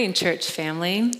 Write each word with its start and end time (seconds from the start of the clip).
morning, 0.00 0.14
church 0.14 0.50
family. 0.50 1.12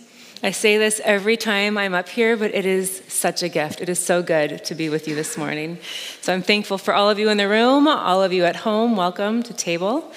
I 0.43 0.53
say 0.53 0.79
this 0.79 1.03
every 1.05 1.37
time 1.37 1.77
I'm 1.77 1.93
up 1.93 2.09
here, 2.09 2.35
but 2.35 2.55
it 2.55 2.65
is 2.65 3.03
such 3.09 3.43
a 3.43 3.49
gift. 3.51 3.83
It 3.83 3.91
is 3.91 3.99
so 3.99 4.23
good 4.23 4.65
to 4.65 4.75
be 4.75 4.89
with 4.89 5.07
you 5.07 5.15
this 5.15 5.37
morning. 5.37 5.77
So 6.23 6.33
I'm 6.33 6.41
thankful 6.41 6.79
for 6.79 6.95
all 6.95 7.11
of 7.11 7.19
you 7.19 7.29
in 7.29 7.37
the 7.37 7.47
room, 7.47 7.87
all 7.87 8.23
of 8.23 8.33
you 8.33 8.47
at 8.47 8.57
home. 8.57 8.97
Welcome 8.97 9.43
to 9.43 9.53
table. 9.53 10.11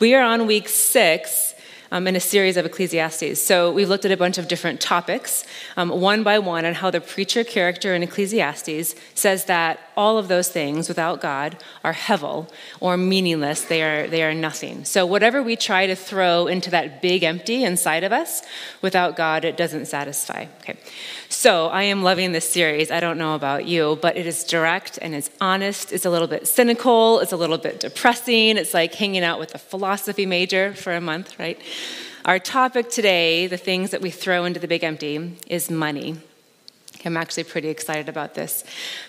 We 0.00 0.14
are 0.14 0.22
on 0.22 0.46
week 0.46 0.68
six 0.68 1.49
um, 1.90 2.06
in 2.06 2.16
a 2.16 2.20
series 2.20 2.56
of 2.56 2.64
Ecclesiastes. 2.66 3.42
So 3.42 3.70
we've 3.72 3.88
looked 3.88 4.04
at 4.04 4.12
a 4.12 4.16
bunch 4.16 4.38
of 4.38 4.48
different 4.48 4.80
topics, 4.80 5.44
um, 5.76 5.88
one 5.88 6.22
by 6.22 6.38
one, 6.38 6.64
on 6.64 6.74
how 6.74 6.90
the 6.90 7.00
preacher 7.00 7.44
character 7.44 7.94
in 7.94 8.02
Ecclesiastes 8.02 8.94
says 9.14 9.44
that 9.46 9.80
all 9.96 10.18
of 10.18 10.28
those 10.28 10.48
things 10.48 10.88
without 10.88 11.20
God 11.20 11.56
are 11.84 11.92
hevel 11.92 12.48
or 12.80 12.96
meaningless. 12.96 13.62
They 13.64 13.82
are, 13.82 14.06
they 14.06 14.22
are 14.22 14.34
nothing. 14.34 14.84
So 14.84 15.04
whatever 15.04 15.42
we 15.42 15.56
try 15.56 15.86
to 15.86 15.94
throw 15.94 16.46
into 16.46 16.70
that 16.70 17.02
big 17.02 17.22
empty 17.22 17.64
inside 17.64 18.04
of 18.04 18.12
us, 18.12 18.42
without 18.80 19.16
God, 19.16 19.44
it 19.44 19.56
doesn't 19.56 19.86
satisfy. 19.86 20.46
Okay. 20.60 20.78
So 21.28 21.68
I 21.68 21.84
am 21.84 22.02
loving 22.02 22.32
this 22.32 22.48
series. 22.50 22.90
I 22.90 22.98
don't 22.98 23.16
know 23.16 23.34
about 23.34 23.66
you, 23.66 23.98
but 24.02 24.16
it 24.16 24.26
is 24.26 24.42
direct 24.42 24.98
and 25.00 25.14
it's 25.14 25.30
honest. 25.40 25.92
It's 25.92 26.04
a 26.04 26.10
little 26.10 26.26
bit 26.26 26.48
cynical. 26.48 27.20
It's 27.20 27.32
a 27.32 27.36
little 27.36 27.58
bit 27.58 27.78
depressing. 27.78 28.56
It's 28.56 28.74
like 28.74 28.94
hanging 28.94 29.22
out 29.22 29.38
with 29.38 29.54
a 29.54 29.58
philosophy 29.58 30.26
major 30.26 30.74
for 30.74 30.92
a 30.92 31.00
month, 31.00 31.38
right? 31.38 31.60
Our 32.24 32.38
topic 32.38 32.90
today, 32.90 33.46
the 33.46 33.56
things 33.56 33.90
that 33.90 34.02
we 34.02 34.10
throw 34.10 34.44
into 34.44 34.60
the 34.60 34.68
big 34.68 34.84
empty, 34.84 35.36
is 35.46 35.70
money. 35.70 36.18
I'm 37.04 37.16
actually 37.16 37.44
pretty 37.44 37.68
excited 37.68 38.08
about 38.08 38.34
this. 38.34 38.62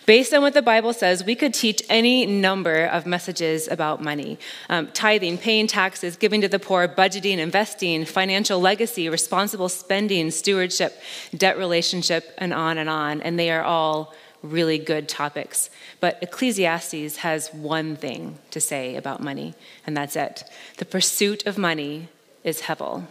Based 0.06 0.34
on 0.34 0.42
what 0.42 0.54
the 0.54 0.62
Bible 0.62 0.94
says, 0.94 1.26
we 1.26 1.36
could 1.36 1.54
teach 1.54 1.84
any 1.90 2.26
number 2.26 2.86
of 2.86 3.06
messages 3.06 3.68
about 3.68 4.02
money 4.02 4.40
um, 4.70 4.88
tithing, 4.94 5.38
paying 5.38 5.68
taxes, 5.68 6.16
giving 6.16 6.42
to 6.42 6.48
the 6.48 6.60
poor, 6.60 6.88
budgeting, 6.88 7.38
investing, 7.38 8.06
financial 8.06 8.60
legacy, 8.60 9.10
responsible 9.10 9.68
spending, 9.68 10.32
stewardship, 10.32 11.02
debt 11.36 11.58
relationship, 11.58 12.34
and 12.38 12.54
on 12.54 12.78
and 12.78 12.90
on. 12.90 13.22
And 13.22 13.38
they 13.38 13.52
are 13.52 13.64
all 13.64 14.14
really 14.42 14.78
good 14.78 15.08
topics. 15.10 15.70
But 16.00 16.18
Ecclesiastes 16.22 17.18
has 17.18 17.54
one 17.54 17.96
thing 17.96 18.40
to 18.52 18.62
say 18.62 18.96
about 18.96 19.22
money, 19.22 19.54
and 19.86 19.96
that's 19.96 20.16
it. 20.16 20.44
The 20.78 20.86
pursuit 20.86 21.46
of 21.46 21.58
money 21.58 22.08
is 22.44 22.62
hevel, 22.62 23.06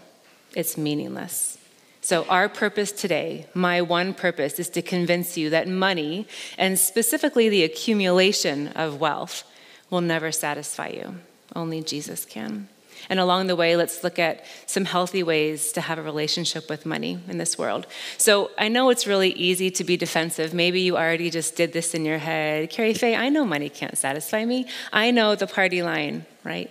it's 0.54 0.76
meaningless. 0.76 1.58
So, 2.02 2.24
our 2.28 2.48
purpose 2.48 2.92
today, 2.92 3.46
my 3.52 3.82
one 3.82 4.14
purpose, 4.14 4.58
is 4.58 4.70
to 4.70 4.82
convince 4.82 5.36
you 5.36 5.50
that 5.50 5.68
money, 5.68 6.26
and 6.56 6.78
specifically 6.78 7.48
the 7.48 7.62
accumulation 7.62 8.68
of 8.68 9.00
wealth, 9.00 9.44
will 9.90 10.00
never 10.00 10.32
satisfy 10.32 10.88
you. 10.88 11.16
Only 11.54 11.82
Jesus 11.82 12.24
can. 12.24 12.68
And 13.08 13.18
along 13.18 13.46
the 13.46 13.56
way, 13.56 13.76
let's 13.76 14.04
look 14.04 14.18
at 14.18 14.44
some 14.66 14.84
healthy 14.84 15.22
ways 15.22 15.72
to 15.72 15.80
have 15.80 15.98
a 15.98 16.02
relationship 16.02 16.68
with 16.68 16.84
money 16.84 17.18
in 17.28 17.38
this 17.38 17.56
world. 17.56 17.86
So 18.18 18.50
I 18.58 18.68
know 18.68 18.90
it's 18.90 19.06
really 19.06 19.30
easy 19.30 19.70
to 19.72 19.84
be 19.84 19.96
defensive. 19.96 20.52
Maybe 20.52 20.80
you 20.82 20.96
already 20.96 21.30
just 21.30 21.56
did 21.56 21.72
this 21.72 21.94
in 21.94 22.04
your 22.04 22.18
head. 22.18 22.70
Carrie 22.70 22.94
Faye, 22.94 23.16
I 23.16 23.28
know 23.28 23.44
money 23.44 23.68
can't 23.68 23.96
satisfy 23.96 24.44
me. 24.44 24.66
I 24.92 25.10
know 25.10 25.34
the 25.34 25.46
party 25.46 25.82
line, 25.82 26.26
right? 26.44 26.70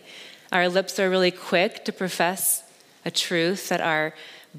Our 0.52 0.68
lips 0.68 1.00
are 1.00 1.10
really 1.10 1.32
quick 1.32 1.86
to 1.86 1.92
profess 1.92 2.64
a 3.06 3.12
truth 3.12 3.70
that 3.70 3.82
our 3.82 4.14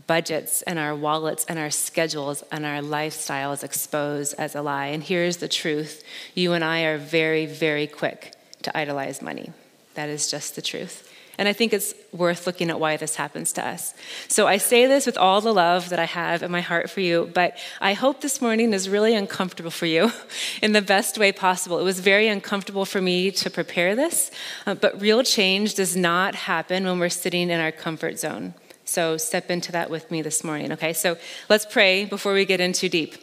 budgets 0.06 0.62
and 0.62 0.78
our 0.78 0.94
wallets 0.94 1.44
and 1.48 1.58
our 1.58 1.70
schedules 1.70 2.44
and 2.52 2.64
our 2.64 2.80
lifestyles 2.80 3.64
expose 3.64 4.32
as 4.34 4.55
a 4.55 4.62
lie. 4.62 4.86
And 4.86 5.02
here's 5.02 5.38
the 5.38 5.48
truth 5.48 6.05
you 6.34 6.52
and 6.52 6.64
I 6.64 6.82
are 6.82 6.98
very, 6.98 7.47
very 7.47 7.88
quick 7.88 8.34
to 8.62 8.76
idolize 8.76 9.20
money. 9.20 9.53
That 9.94 10.09
is 10.09 10.31
just 10.31 10.54
the 10.54 10.62
truth. 10.62 11.09
And 11.40 11.48
I 11.48 11.54
think 11.54 11.72
it's 11.72 11.94
worth 12.12 12.46
looking 12.46 12.68
at 12.68 12.78
why 12.78 12.98
this 12.98 13.16
happens 13.16 13.54
to 13.54 13.66
us. 13.66 13.94
So 14.28 14.46
I 14.46 14.58
say 14.58 14.86
this 14.86 15.06
with 15.06 15.16
all 15.16 15.40
the 15.40 15.54
love 15.54 15.88
that 15.88 15.98
I 15.98 16.04
have 16.04 16.42
in 16.42 16.50
my 16.50 16.60
heart 16.60 16.90
for 16.90 17.00
you, 17.00 17.30
but 17.32 17.56
I 17.80 17.94
hope 17.94 18.20
this 18.20 18.42
morning 18.42 18.74
is 18.74 18.90
really 18.90 19.14
uncomfortable 19.14 19.70
for 19.70 19.86
you 19.86 20.12
in 20.62 20.72
the 20.72 20.82
best 20.82 21.16
way 21.16 21.32
possible. 21.32 21.78
It 21.78 21.84
was 21.84 21.98
very 21.98 22.28
uncomfortable 22.28 22.84
for 22.84 23.00
me 23.00 23.30
to 23.30 23.48
prepare 23.48 23.96
this, 23.96 24.30
uh, 24.66 24.74
but 24.74 25.00
real 25.00 25.22
change 25.22 25.76
does 25.76 25.96
not 25.96 26.34
happen 26.34 26.84
when 26.84 26.98
we're 26.98 27.08
sitting 27.08 27.48
in 27.48 27.58
our 27.58 27.72
comfort 27.72 28.18
zone. 28.18 28.52
So 28.84 29.16
step 29.16 29.50
into 29.50 29.72
that 29.72 29.88
with 29.88 30.10
me 30.10 30.20
this 30.20 30.44
morning, 30.44 30.72
okay? 30.72 30.92
So 30.92 31.16
let's 31.48 31.64
pray 31.64 32.04
before 32.04 32.34
we 32.34 32.44
get 32.44 32.60
in 32.60 32.74
too 32.74 32.90
deep. 32.90 33.14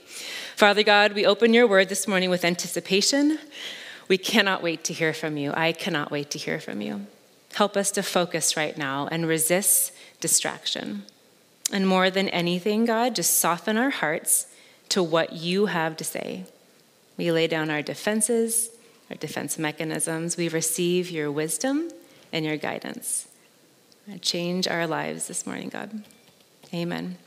Father 0.55 0.81
God, 0.81 1.13
we 1.13 1.27
open 1.27 1.53
your 1.53 1.67
word 1.67 1.87
this 1.87 2.07
morning 2.07 2.31
with 2.31 2.43
anticipation. 2.43 3.37
We 4.07 4.17
cannot 4.17 4.63
wait 4.63 4.83
to 4.85 4.93
hear 4.93 5.13
from 5.13 5.37
you. 5.37 5.53
I 5.53 5.71
cannot 5.71 6.09
wait 6.09 6.31
to 6.31 6.39
hear 6.39 6.59
from 6.59 6.81
you. 6.81 7.05
Help 7.57 7.75
us 7.75 7.89
to 7.89 8.03
focus 8.03 8.55
right 8.55 8.77
now 8.77 9.07
and 9.07 9.27
resist 9.27 9.91
distraction. 10.21 11.01
And 11.73 11.87
more 11.87 12.11
than 12.11 12.29
anything, 12.29 12.85
God, 12.85 13.15
just 13.15 13.39
soften 13.39 13.79
our 13.79 13.89
hearts 13.89 14.45
to 14.89 15.01
what 15.01 15.33
you 15.33 15.65
have 15.65 15.97
to 15.97 16.03
say. 16.03 16.45
We 17.17 17.31
lay 17.31 17.47
down 17.47 17.71
our 17.71 17.81
defenses, 17.81 18.69
our 19.09 19.15
defense 19.15 19.57
mechanisms. 19.57 20.37
We 20.37 20.49
receive 20.49 21.09
your 21.09 21.31
wisdom 21.31 21.89
and 22.31 22.45
your 22.45 22.57
guidance. 22.57 23.27
Change 24.21 24.67
our 24.67 24.85
lives 24.85 25.27
this 25.27 25.47
morning, 25.47 25.69
God. 25.69 26.03
Amen. 26.71 27.17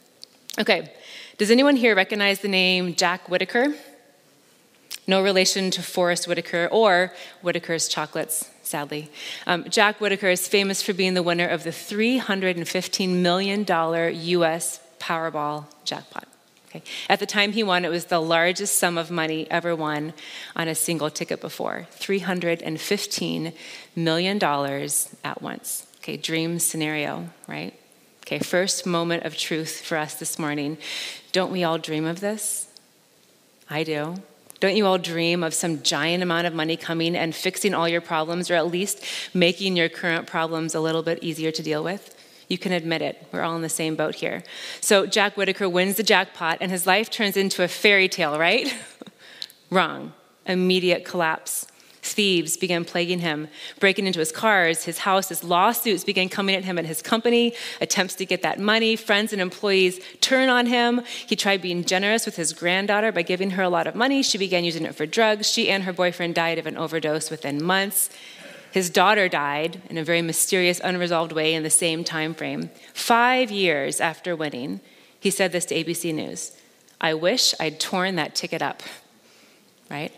Okay, 0.60 0.92
does 1.38 1.50
anyone 1.50 1.74
here 1.74 1.96
recognize 1.96 2.38
the 2.38 2.46
name 2.46 2.94
Jack 2.94 3.28
Whittaker? 3.28 3.74
No 5.10 5.24
relation 5.24 5.72
to 5.72 5.82
Forest 5.82 6.28
Whitaker 6.28 6.68
or 6.70 7.12
Whittaker's 7.42 7.88
chocolates, 7.88 8.48
sadly. 8.62 9.10
Um, 9.44 9.68
Jack 9.68 10.00
Whittaker 10.00 10.28
is 10.28 10.46
famous 10.46 10.84
for 10.84 10.92
being 10.92 11.14
the 11.14 11.22
winner 11.24 11.48
of 11.48 11.64
the 11.64 11.70
$315 11.70 13.08
million 13.16 13.66
US 13.66 14.78
Powerball 15.00 15.64
jackpot. 15.84 16.28
Okay. 16.68 16.84
At 17.08 17.18
the 17.18 17.26
time 17.26 17.50
he 17.50 17.64
won, 17.64 17.84
it 17.84 17.88
was 17.88 18.04
the 18.04 18.20
largest 18.20 18.78
sum 18.78 18.96
of 18.96 19.10
money 19.10 19.50
ever 19.50 19.74
won 19.74 20.12
on 20.54 20.68
a 20.68 20.76
single 20.76 21.10
ticket 21.10 21.40
before 21.40 21.88
$315 21.98 23.52
million 23.96 24.40
at 25.24 25.42
once. 25.42 25.86
Okay, 25.96 26.16
dream 26.18 26.60
scenario, 26.60 27.30
right? 27.48 27.74
Okay, 28.24 28.38
first 28.38 28.86
moment 28.86 29.24
of 29.24 29.36
truth 29.36 29.80
for 29.80 29.98
us 29.98 30.14
this 30.14 30.38
morning. 30.38 30.78
Don't 31.32 31.50
we 31.50 31.64
all 31.64 31.78
dream 31.78 32.04
of 32.04 32.20
this? 32.20 32.68
I 33.68 33.82
do. 33.82 34.14
Don't 34.60 34.76
you 34.76 34.86
all 34.86 34.98
dream 34.98 35.42
of 35.42 35.54
some 35.54 35.82
giant 35.82 36.22
amount 36.22 36.46
of 36.46 36.54
money 36.54 36.76
coming 36.76 37.16
and 37.16 37.34
fixing 37.34 37.72
all 37.74 37.88
your 37.88 38.02
problems, 38.02 38.50
or 38.50 38.54
at 38.54 38.70
least 38.70 39.02
making 39.32 39.76
your 39.76 39.88
current 39.88 40.26
problems 40.26 40.74
a 40.74 40.80
little 40.80 41.02
bit 41.02 41.18
easier 41.22 41.50
to 41.50 41.62
deal 41.62 41.82
with? 41.82 42.14
You 42.46 42.58
can 42.58 42.72
admit 42.72 43.00
it. 43.00 43.26
We're 43.32 43.42
all 43.42 43.56
in 43.56 43.62
the 43.62 43.68
same 43.68 43.96
boat 43.96 44.16
here. 44.16 44.42
So, 44.80 45.06
Jack 45.06 45.36
Whittaker 45.36 45.68
wins 45.68 45.96
the 45.96 46.02
jackpot, 46.02 46.58
and 46.60 46.70
his 46.70 46.86
life 46.86 47.08
turns 47.08 47.36
into 47.36 47.62
a 47.62 47.68
fairy 47.68 48.08
tale, 48.08 48.38
right? 48.38 48.74
Wrong. 49.70 50.12
Immediate 50.46 51.04
collapse. 51.04 51.66
Thieves 52.02 52.56
began 52.56 52.84
plaguing 52.84 53.18
him, 53.18 53.48
breaking 53.78 54.06
into 54.06 54.20
his 54.20 54.32
cars, 54.32 54.84
his 54.84 54.98
house. 54.98 55.28
His 55.28 55.44
lawsuits 55.44 56.02
began 56.02 56.28
coming 56.28 56.54
at 56.54 56.64
him 56.64 56.78
and 56.78 56.86
his 56.86 57.02
company, 57.02 57.54
attempts 57.80 58.14
to 58.16 58.26
get 58.26 58.42
that 58.42 58.58
money. 58.58 58.96
Friends 58.96 59.32
and 59.32 59.42
employees 59.42 60.00
turn 60.20 60.48
on 60.48 60.66
him. 60.66 61.02
He 61.26 61.36
tried 61.36 61.60
being 61.60 61.84
generous 61.84 62.24
with 62.24 62.36
his 62.36 62.52
granddaughter 62.52 63.12
by 63.12 63.22
giving 63.22 63.50
her 63.50 63.62
a 63.62 63.68
lot 63.68 63.86
of 63.86 63.94
money. 63.94 64.22
She 64.22 64.38
began 64.38 64.64
using 64.64 64.86
it 64.86 64.94
for 64.94 65.04
drugs. 65.04 65.50
She 65.50 65.68
and 65.70 65.84
her 65.84 65.92
boyfriend 65.92 66.34
died 66.34 66.58
of 66.58 66.66
an 66.66 66.76
overdose 66.76 67.30
within 67.30 67.62
months. 67.62 68.08
His 68.72 68.88
daughter 68.88 69.28
died 69.28 69.82
in 69.90 69.98
a 69.98 70.04
very 70.04 70.22
mysterious, 70.22 70.80
unresolved 70.82 71.32
way 71.32 71.54
in 71.54 71.64
the 71.64 71.70
same 71.70 72.04
time 72.04 72.34
frame. 72.34 72.70
Five 72.94 73.50
years 73.50 74.00
after 74.00 74.36
winning, 74.36 74.80
he 75.18 75.30
said 75.30 75.52
this 75.52 75.66
to 75.66 75.74
ABC 75.74 76.14
News 76.14 76.56
I 77.00 77.14
wish 77.14 77.54
I'd 77.58 77.80
torn 77.80 78.16
that 78.16 78.34
ticket 78.34 78.62
up, 78.62 78.82
right? 79.90 80.12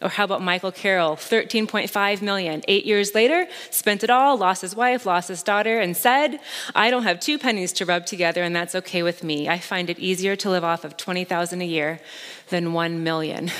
Or 0.00 0.08
how 0.08 0.24
about 0.24 0.42
Michael 0.42 0.70
Carroll, 0.70 1.16
13.5 1.16 2.22
million. 2.22 2.62
Eight 2.68 2.86
years 2.86 3.14
later, 3.14 3.48
spent 3.70 4.04
it 4.04 4.10
all, 4.10 4.36
lost 4.36 4.62
his 4.62 4.76
wife, 4.76 5.06
lost 5.06 5.28
his 5.28 5.42
daughter, 5.42 5.80
and 5.80 5.96
said, 5.96 6.38
I 6.74 6.90
don't 6.90 7.02
have 7.02 7.18
two 7.18 7.38
pennies 7.38 7.72
to 7.74 7.84
rub 7.84 8.06
together, 8.06 8.42
and 8.42 8.54
that's 8.54 8.74
okay 8.76 9.02
with 9.02 9.24
me. 9.24 9.48
I 9.48 9.58
find 9.58 9.90
it 9.90 9.98
easier 9.98 10.36
to 10.36 10.50
live 10.50 10.62
off 10.64 10.84
of 10.84 10.96
20,000 10.96 11.60
a 11.60 11.64
year 11.64 12.00
than 12.48 12.72
1 12.72 13.02
million. 13.02 13.50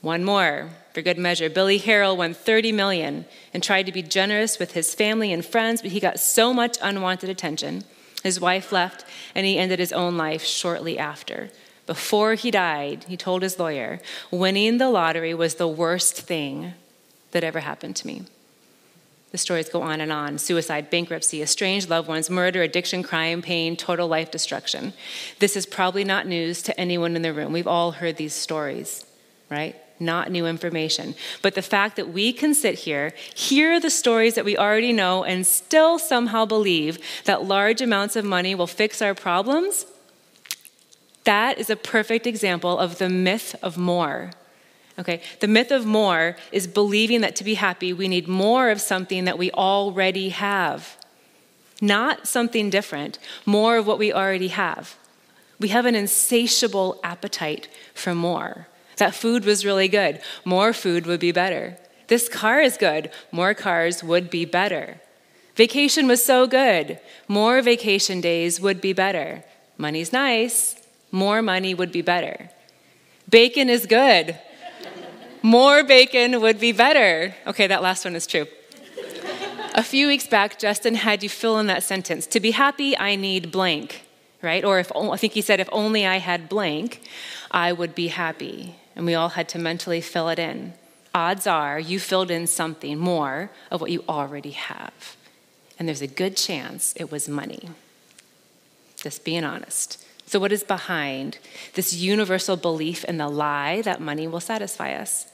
One 0.00 0.22
more, 0.22 0.70
for 0.92 1.00
good 1.00 1.16
measure. 1.16 1.48
Billy 1.48 1.80
Harrell 1.80 2.16
won 2.16 2.34
30 2.34 2.72
million 2.72 3.24
and 3.54 3.62
tried 3.62 3.86
to 3.86 3.92
be 3.92 4.02
generous 4.02 4.58
with 4.58 4.72
his 4.72 4.94
family 4.94 5.32
and 5.32 5.42
friends, 5.42 5.80
but 5.80 5.92
he 5.92 6.00
got 6.00 6.20
so 6.20 6.52
much 6.52 6.76
unwanted 6.82 7.30
attention. 7.30 7.84
His 8.22 8.38
wife 8.38 8.70
left, 8.70 9.04
and 9.34 9.46
he 9.46 9.58
ended 9.58 9.78
his 9.78 9.92
own 9.92 10.16
life 10.16 10.44
shortly 10.44 10.98
after. 10.98 11.50
Before 11.86 12.34
he 12.34 12.50
died, 12.50 13.04
he 13.08 13.16
told 13.16 13.42
his 13.42 13.58
lawyer, 13.58 14.00
winning 14.30 14.78
the 14.78 14.88
lottery 14.88 15.34
was 15.34 15.56
the 15.56 15.68
worst 15.68 16.16
thing 16.20 16.74
that 17.32 17.44
ever 17.44 17.60
happened 17.60 17.96
to 17.96 18.06
me. 18.06 18.22
The 19.32 19.38
stories 19.38 19.68
go 19.68 19.82
on 19.82 20.00
and 20.00 20.12
on 20.12 20.38
suicide, 20.38 20.90
bankruptcy, 20.90 21.42
estranged 21.42 21.90
loved 21.90 22.08
ones, 22.08 22.30
murder, 22.30 22.62
addiction, 22.62 23.02
crime, 23.02 23.42
pain, 23.42 23.76
total 23.76 24.06
life 24.06 24.30
destruction. 24.30 24.92
This 25.40 25.56
is 25.56 25.66
probably 25.66 26.04
not 26.04 26.26
news 26.26 26.62
to 26.62 26.80
anyone 26.80 27.16
in 27.16 27.22
the 27.22 27.32
room. 27.32 27.52
We've 27.52 27.66
all 27.66 27.92
heard 27.92 28.16
these 28.16 28.32
stories, 28.32 29.04
right? 29.50 29.76
not 30.00 30.30
new 30.30 30.46
information. 30.46 31.14
But 31.40 31.54
the 31.54 31.62
fact 31.62 31.96
that 31.96 32.08
we 32.12 32.32
can 32.32 32.54
sit 32.54 32.80
here, 32.80 33.12
hear 33.34 33.78
the 33.78 33.90
stories 33.90 34.34
that 34.34 34.44
we 34.44 34.56
already 34.56 34.92
know, 34.92 35.24
and 35.24 35.46
still 35.46 35.98
somehow 35.98 36.44
believe 36.44 36.98
that 37.24 37.44
large 37.44 37.80
amounts 37.80 38.16
of 38.16 38.24
money 38.24 38.54
will 38.54 38.66
fix 38.66 39.00
our 39.00 39.14
problems, 39.14 39.86
that 41.24 41.58
is 41.58 41.70
a 41.70 41.76
perfect 41.76 42.26
example 42.26 42.78
of 42.78 42.98
the 42.98 43.08
myth 43.08 43.56
of 43.62 43.76
more. 43.76 44.30
Okay, 44.98 45.22
the 45.40 45.48
myth 45.48 45.72
of 45.72 45.84
more 45.84 46.36
is 46.52 46.66
believing 46.66 47.20
that 47.22 47.34
to 47.36 47.44
be 47.44 47.54
happy, 47.54 47.92
we 47.92 48.06
need 48.06 48.28
more 48.28 48.70
of 48.70 48.80
something 48.80 49.24
that 49.24 49.38
we 49.38 49.50
already 49.50 50.28
have. 50.28 50.96
Not 51.80 52.28
something 52.28 52.70
different, 52.70 53.18
more 53.44 53.76
of 53.76 53.86
what 53.86 53.98
we 53.98 54.12
already 54.12 54.48
have. 54.48 54.96
We 55.58 55.68
have 55.68 55.86
an 55.86 55.96
insatiable 55.96 57.00
appetite 57.02 57.68
for 57.92 58.14
more. 58.14 58.68
That 58.98 59.14
food 59.14 59.44
was 59.44 59.64
really 59.64 59.88
good, 59.88 60.20
more 60.44 60.72
food 60.72 61.06
would 61.06 61.20
be 61.20 61.32
better. 61.32 61.76
This 62.06 62.28
car 62.28 62.60
is 62.60 62.76
good, 62.76 63.10
more 63.32 63.54
cars 63.54 64.04
would 64.04 64.30
be 64.30 64.44
better. 64.44 65.00
Vacation 65.56 66.06
was 66.06 66.24
so 66.24 66.46
good, 66.46 67.00
more 67.26 67.62
vacation 67.62 68.20
days 68.20 68.60
would 68.60 68.80
be 68.80 68.92
better. 68.92 69.44
Money's 69.76 70.12
nice, 70.12 70.76
more 71.14 71.40
money 71.40 71.72
would 71.74 71.92
be 71.92 72.02
better. 72.02 72.50
Bacon 73.28 73.70
is 73.70 73.86
good, 73.86 74.36
more 75.42 75.84
bacon 75.84 76.40
would 76.40 76.58
be 76.58 76.72
better. 76.72 77.34
Okay, 77.46 77.66
that 77.68 77.82
last 77.82 78.04
one 78.04 78.16
is 78.16 78.26
true. 78.26 78.46
A 79.74 79.82
few 79.82 80.06
weeks 80.06 80.26
back, 80.26 80.58
Justin 80.58 80.94
had 80.94 81.22
you 81.22 81.28
fill 81.28 81.58
in 81.58 81.66
that 81.66 81.82
sentence. 81.82 82.26
To 82.28 82.40
be 82.40 82.52
happy, 82.52 82.96
I 82.96 83.16
need 83.16 83.50
blank, 83.50 84.06
right? 84.40 84.64
Or 84.64 84.78
if 84.78 84.90
I 84.94 85.16
think 85.16 85.32
he 85.32 85.40
said, 85.40 85.58
if 85.60 85.68
only 85.72 86.06
I 86.06 86.18
had 86.18 86.48
blank, 86.48 87.02
I 87.50 87.72
would 87.72 87.94
be 87.94 88.08
happy. 88.08 88.76
And 88.94 89.04
we 89.04 89.14
all 89.14 89.30
had 89.30 89.48
to 89.50 89.58
mentally 89.58 90.00
fill 90.00 90.28
it 90.28 90.38
in. 90.38 90.74
Odds 91.14 91.46
are 91.46 91.78
you 91.78 91.98
filled 91.98 92.30
in 92.30 92.46
something 92.46 92.98
more 92.98 93.50
of 93.70 93.80
what 93.80 93.90
you 93.90 94.04
already 94.08 94.52
have. 94.52 95.16
And 95.78 95.88
there's 95.88 96.02
a 96.02 96.06
good 96.06 96.36
chance 96.36 96.94
it 96.96 97.10
was 97.10 97.28
money. 97.28 97.68
Just 98.96 99.24
being 99.24 99.44
honest. 99.44 100.03
So, 100.34 100.40
what 100.40 100.50
is 100.50 100.64
behind 100.64 101.38
this 101.74 101.94
universal 101.94 102.56
belief 102.56 103.04
in 103.04 103.18
the 103.18 103.28
lie 103.28 103.82
that 103.82 104.00
money 104.00 104.26
will 104.26 104.40
satisfy 104.40 104.92
us? 104.92 105.28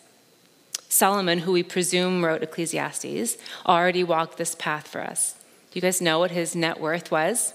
Solomon, 0.91 1.38
who 1.38 1.52
we 1.52 1.62
presume 1.62 2.23
wrote 2.23 2.43
Ecclesiastes, 2.43 3.38
already 3.64 4.05
walked 4.05 4.37
this 4.37 4.55
path 4.55 4.87
for 4.87 5.00
us. 5.00 5.37
Do 5.70 5.79
you 5.79 5.81
guys 5.81 6.02
know 6.02 6.19
what 6.19 6.32
his 6.32 6.55
net 6.55 6.79
worth 6.79 7.11
was? 7.11 7.55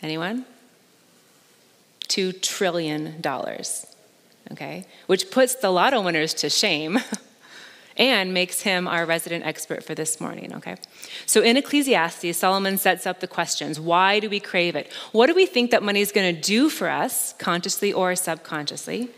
Anyone? 0.00 0.46
Two 2.08 2.32
trillion 2.32 3.20
dollars. 3.20 3.86
Okay? 4.50 4.86
Which 5.08 5.30
puts 5.30 5.54
the 5.56 5.68
lotto 5.68 6.00
winners 6.00 6.32
to 6.32 6.48
shame 6.48 7.00
and 8.00 8.32
makes 8.32 8.62
him 8.62 8.88
our 8.88 9.04
resident 9.04 9.44
expert 9.44 9.84
for 9.84 9.94
this 9.94 10.22
morning, 10.22 10.54
okay? 10.54 10.76
So 11.26 11.42
in 11.42 11.58
Ecclesiastes, 11.58 12.34
Solomon 12.36 12.78
sets 12.78 13.06
up 13.06 13.20
the 13.20 13.28
questions 13.28 13.78
why 13.78 14.20
do 14.20 14.30
we 14.30 14.40
crave 14.40 14.74
it? 14.74 14.90
What 15.12 15.26
do 15.26 15.34
we 15.34 15.44
think 15.44 15.70
that 15.70 15.82
money 15.82 16.00
is 16.00 16.10
going 16.10 16.34
to 16.34 16.40
do 16.40 16.70
for 16.70 16.88
us, 16.88 17.34
consciously 17.34 17.92
or 17.92 18.16
subconsciously? 18.16 19.10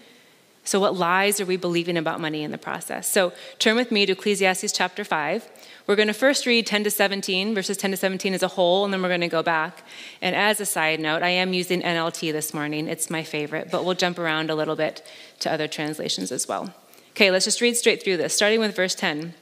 So, 0.65 0.79
what 0.79 0.97
lies 0.97 1.41
are 1.41 1.45
we 1.45 1.57
believing 1.57 1.97
about 1.97 2.21
money 2.21 2.45
in 2.45 2.53
the 2.53 2.59
process? 2.59 3.09
So, 3.09 3.33
turn 3.59 3.75
with 3.75 3.91
me 3.91 4.07
to 4.07 4.13
Ecclesiastes 4.13 4.73
chapter 4.73 5.03
5. 5.03 5.49
We're 5.89 5.97
going 5.97 6.07
to 6.07 6.15
first 6.15 6.47
read 6.47 6.67
10 6.67 6.85
to 6.85 6.91
17, 6.91 7.53
verses 7.53 7.77
10 7.77 7.91
to 7.91 7.97
17 7.97 8.33
as 8.33 8.45
a 8.45 8.49
whole, 8.49 8.85
and 8.85 8.95
then 8.95 9.03
we're 9.03 9.09
going 9.09 9.23
to 9.23 9.29
go 9.29 9.43
back. 9.43 9.83
And 10.21 10.37
as 10.37 10.61
a 10.61 10.67
side 10.67 11.01
note, 11.01 11.23
I 11.25 11.31
am 11.31 11.53
using 11.53 11.83
NLT 11.83 12.31
this 12.31 12.55
morning. 12.55 12.87
It's 12.87 13.11
my 13.11 13.25
favorite, 13.25 13.73
but 13.73 13.85
we'll 13.85 13.95
jump 13.95 14.21
around 14.21 14.51
a 14.51 14.55
little 14.55 14.77
bit 14.77 15.05
to 15.41 15.53
other 15.53 15.67
translations 15.67 16.31
as 16.31 16.47
well. 16.47 16.73
Okay, 17.13 17.31
let's 17.31 17.45
just 17.45 17.61
read 17.61 17.77
straight 17.77 18.03
through 18.03 18.17
this, 18.17 18.35
starting 18.35 18.59
with 18.59 18.75
verse 18.75 18.95
10. 18.95 19.35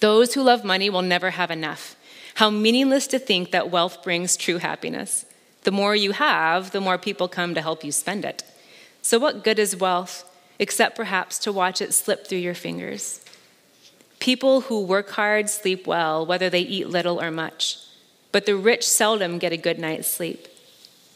Those 0.00 0.32
who 0.32 0.42
love 0.42 0.64
money 0.64 0.88
will 0.88 1.02
never 1.02 1.30
have 1.30 1.50
enough. 1.50 1.94
How 2.36 2.48
meaningless 2.48 3.06
to 3.08 3.18
think 3.18 3.50
that 3.50 3.70
wealth 3.70 4.02
brings 4.02 4.34
true 4.34 4.56
happiness. 4.56 5.26
The 5.64 5.70
more 5.70 5.94
you 5.94 6.12
have, 6.12 6.70
the 6.70 6.80
more 6.80 6.96
people 6.96 7.28
come 7.28 7.54
to 7.54 7.60
help 7.60 7.84
you 7.84 7.92
spend 7.92 8.24
it. 8.24 8.42
So, 9.02 9.18
what 9.18 9.44
good 9.44 9.58
is 9.58 9.76
wealth 9.76 10.24
except 10.58 10.96
perhaps 10.96 11.38
to 11.40 11.52
watch 11.52 11.82
it 11.82 11.92
slip 11.92 12.26
through 12.26 12.38
your 12.38 12.54
fingers? 12.54 13.22
People 14.18 14.62
who 14.62 14.82
work 14.82 15.10
hard 15.10 15.50
sleep 15.50 15.86
well, 15.86 16.24
whether 16.24 16.48
they 16.48 16.60
eat 16.60 16.88
little 16.88 17.20
or 17.20 17.30
much, 17.30 17.78
but 18.32 18.46
the 18.46 18.56
rich 18.56 18.88
seldom 18.88 19.38
get 19.38 19.52
a 19.52 19.58
good 19.58 19.78
night's 19.78 20.08
sleep. 20.08 20.48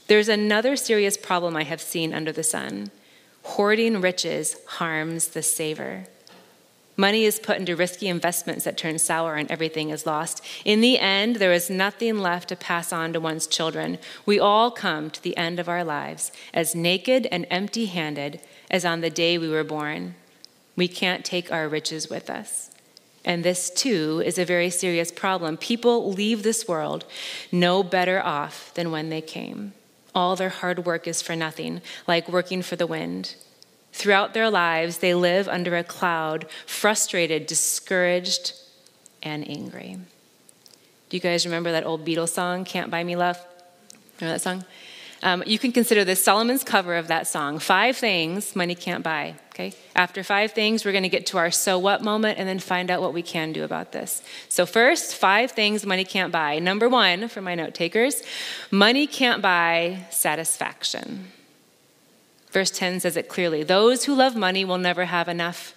There's 0.08 0.28
another 0.28 0.76
serious 0.76 1.16
problem 1.16 1.56
I 1.56 1.64
have 1.64 1.80
seen 1.80 2.12
under 2.12 2.32
the 2.32 2.42
sun 2.42 2.90
hoarding 3.44 4.00
riches 4.00 4.56
harms 4.66 5.28
the 5.28 5.42
saver. 5.42 6.06
Money 6.96 7.24
is 7.24 7.40
put 7.40 7.56
into 7.56 7.74
risky 7.74 8.06
investments 8.06 8.64
that 8.64 8.76
turn 8.76 8.98
sour 8.98 9.34
and 9.34 9.50
everything 9.50 9.90
is 9.90 10.06
lost. 10.06 10.44
In 10.64 10.80
the 10.80 10.98
end, 10.98 11.36
there 11.36 11.52
is 11.52 11.68
nothing 11.68 12.18
left 12.18 12.48
to 12.50 12.56
pass 12.56 12.92
on 12.92 13.12
to 13.12 13.20
one's 13.20 13.48
children. 13.48 13.98
We 14.24 14.38
all 14.38 14.70
come 14.70 15.10
to 15.10 15.22
the 15.22 15.36
end 15.36 15.58
of 15.58 15.68
our 15.68 15.82
lives 15.82 16.30
as 16.52 16.74
naked 16.74 17.26
and 17.32 17.46
empty 17.50 17.86
handed 17.86 18.40
as 18.70 18.84
on 18.84 19.00
the 19.00 19.10
day 19.10 19.38
we 19.38 19.48
were 19.48 19.64
born. 19.64 20.14
We 20.76 20.86
can't 20.86 21.24
take 21.24 21.50
our 21.50 21.68
riches 21.68 22.08
with 22.08 22.30
us. 22.30 22.70
And 23.24 23.42
this, 23.42 23.70
too, 23.70 24.22
is 24.24 24.38
a 24.38 24.44
very 24.44 24.70
serious 24.70 25.10
problem. 25.10 25.56
People 25.56 26.12
leave 26.12 26.42
this 26.42 26.68
world 26.68 27.04
no 27.50 27.82
better 27.82 28.22
off 28.22 28.72
than 28.74 28.90
when 28.90 29.08
they 29.08 29.22
came. 29.22 29.72
All 30.14 30.36
their 30.36 30.48
hard 30.48 30.84
work 30.84 31.06
is 31.06 31.22
for 31.22 31.34
nothing, 31.34 31.82
like 32.06 32.28
working 32.28 32.62
for 32.62 32.76
the 32.76 32.86
wind. 32.86 33.34
Throughout 33.92 34.34
their 34.34 34.50
lives, 34.50 34.98
they 34.98 35.14
live 35.14 35.48
under 35.48 35.76
a 35.76 35.84
cloud, 35.84 36.46
frustrated, 36.66 37.46
discouraged, 37.46 38.52
and 39.22 39.48
angry. 39.48 39.98
Do 41.08 41.16
you 41.16 41.20
guys 41.20 41.44
remember 41.44 41.72
that 41.72 41.86
old 41.86 42.04
Beatles 42.04 42.30
song, 42.30 42.64
Can't 42.64 42.90
Buy 42.90 43.04
Me 43.04 43.16
Love? 43.16 43.38
Remember 44.20 44.34
that 44.34 44.40
song? 44.40 44.64
Um, 45.22 45.42
you 45.46 45.58
can 45.58 45.72
consider 45.72 46.04
this 46.04 46.22
Solomon's 46.22 46.64
cover 46.64 46.96
of 46.96 47.08
that 47.08 47.26
song 47.26 47.58
Five 47.58 47.96
Things 47.96 48.54
Money 48.54 48.74
Can't 48.74 49.02
Buy. 49.02 49.36
Okay? 49.54 49.72
After 49.94 50.24
five 50.24 50.50
things, 50.50 50.84
we're 50.84 50.90
going 50.90 51.04
to 51.04 51.08
get 51.08 51.26
to 51.26 51.38
our 51.38 51.52
so 51.52 51.78
what 51.78 52.02
moment 52.02 52.38
and 52.40 52.48
then 52.48 52.58
find 52.58 52.90
out 52.90 53.00
what 53.00 53.14
we 53.14 53.22
can 53.22 53.52
do 53.52 53.62
about 53.62 53.92
this. 53.92 54.20
So, 54.48 54.66
first, 54.66 55.14
five 55.14 55.52
things 55.52 55.86
money 55.86 56.04
can't 56.04 56.32
buy. 56.32 56.58
Number 56.58 56.88
one, 56.88 57.28
for 57.28 57.40
my 57.40 57.54
note 57.54 57.72
takers, 57.72 58.22
money 58.72 59.06
can't 59.06 59.40
buy 59.40 60.06
satisfaction. 60.10 61.30
Verse 62.50 62.72
10 62.72 63.00
says 63.00 63.16
it 63.16 63.28
clearly 63.28 63.62
Those 63.62 64.04
who 64.04 64.14
love 64.14 64.34
money 64.34 64.64
will 64.64 64.78
never 64.78 65.04
have 65.04 65.28
enough. 65.28 65.72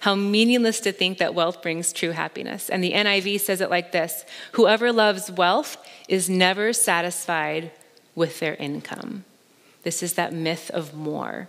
How 0.00 0.14
meaningless 0.14 0.78
to 0.80 0.92
think 0.92 1.18
that 1.18 1.34
wealth 1.34 1.60
brings 1.60 1.92
true 1.92 2.12
happiness. 2.12 2.68
And 2.68 2.84
the 2.84 2.92
NIV 2.92 3.40
says 3.40 3.60
it 3.60 3.68
like 3.68 3.90
this 3.90 4.24
Whoever 4.52 4.92
loves 4.92 5.28
wealth 5.28 5.76
is 6.08 6.30
never 6.30 6.72
satisfied 6.72 7.72
with 8.14 8.38
their 8.38 8.54
income. 8.54 9.24
This 9.82 10.04
is 10.04 10.14
that 10.14 10.32
myth 10.32 10.70
of 10.70 10.94
more. 10.94 11.48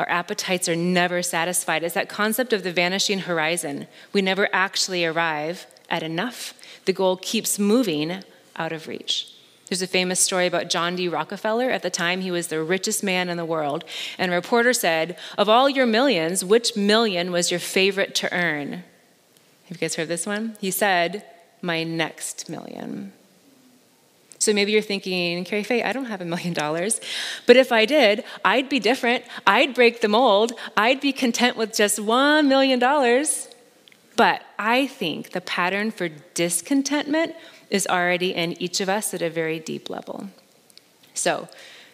Our 0.00 0.08
appetites 0.08 0.66
are 0.66 0.76
never 0.76 1.22
satisfied. 1.22 1.82
It's 1.82 1.92
that 1.92 2.08
concept 2.08 2.54
of 2.54 2.62
the 2.62 2.72
vanishing 2.72 3.18
horizon. 3.18 3.86
We 4.14 4.22
never 4.22 4.48
actually 4.50 5.04
arrive 5.04 5.66
at 5.90 6.02
enough. 6.02 6.54
The 6.86 6.94
goal 6.94 7.18
keeps 7.18 7.58
moving 7.58 8.24
out 8.56 8.72
of 8.72 8.88
reach. 8.88 9.30
There's 9.68 9.82
a 9.82 9.86
famous 9.86 10.18
story 10.18 10.46
about 10.46 10.70
John 10.70 10.96
D. 10.96 11.06
Rockefeller. 11.06 11.68
At 11.68 11.82
the 11.82 11.90
time, 11.90 12.22
he 12.22 12.30
was 12.30 12.46
the 12.46 12.62
richest 12.62 13.04
man 13.04 13.28
in 13.28 13.36
the 13.36 13.44
world. 13.44 13.84
And 14.16 14.32
a 14.32 14.34
reporter 14.34 14.72
said, 14.72 15.18
Of 15.36 15.50
all 15.50 15.68
your 15.68 15.84
millions, 15.84 16.42
which 16.46 16.74
million 16.74 17.30
was 17.30 17.50
your 17.50 17.60
favorite 17.60 18.14
to 18.14 18.32
earn? 18.32 18.72
Have 18.72 18.82
you 19.68 19.76
guys 19.76 19.96
heard 19.96 20.08
this 20.08 20.24
one? 20.24 20.56
He 20.62 20.70
said, 20.70 21.26
My 21.60 21.84
next 21.84 22.48
million. 22.48 23.12
So 24.40 24.54
maybe 24.54 24.72
you're 24.72 24.80
thinking, 24.80 25.44
Carrie 25.44 25.62
Faye, 25.62 25.82
I 25.82 25.92
don't 25.92 26.06
have 26.06 26.22
a 26.22 26.24
million 26.24 26.54
dollars. 26.54 26.98
But 27.46 27.56
if 27.56 27.70
I 27.70 27.84
did, 27.84 28.24
I'd 28.42 28.70
be 28.70 28.80
different. 28.80 29.22
I'd 29.46 29.74
break 29.74 30.00
the 30.00 30.08
mold. 30.08 30.52
I'd 30.78 31.00
be 31.00 31.12
content 31.12 31.58
with 31.58 31.74
just 31.74 32.00
one 32.00 32.48
million 32.48 32.78
dollars. 32.78 33.48
But 34.16 34.42
I 34.58 34.86
think 34.86 35.32
the 35.32 35.42
pattern 35.42 35.90
for 35.90 36.08
discontentment 36.08 37.34
is 37.68 37.86
already 37.86 38.34
in 38.34 38.60
each 38.60 38.80
of 38.80 38.88
us 38.88 39.12
at 39.12 39.20
a 39.20 39.28
very 39.28 39.58
deep 39.58 39.90
level. 39.90 40.30
So, 41.12 41.48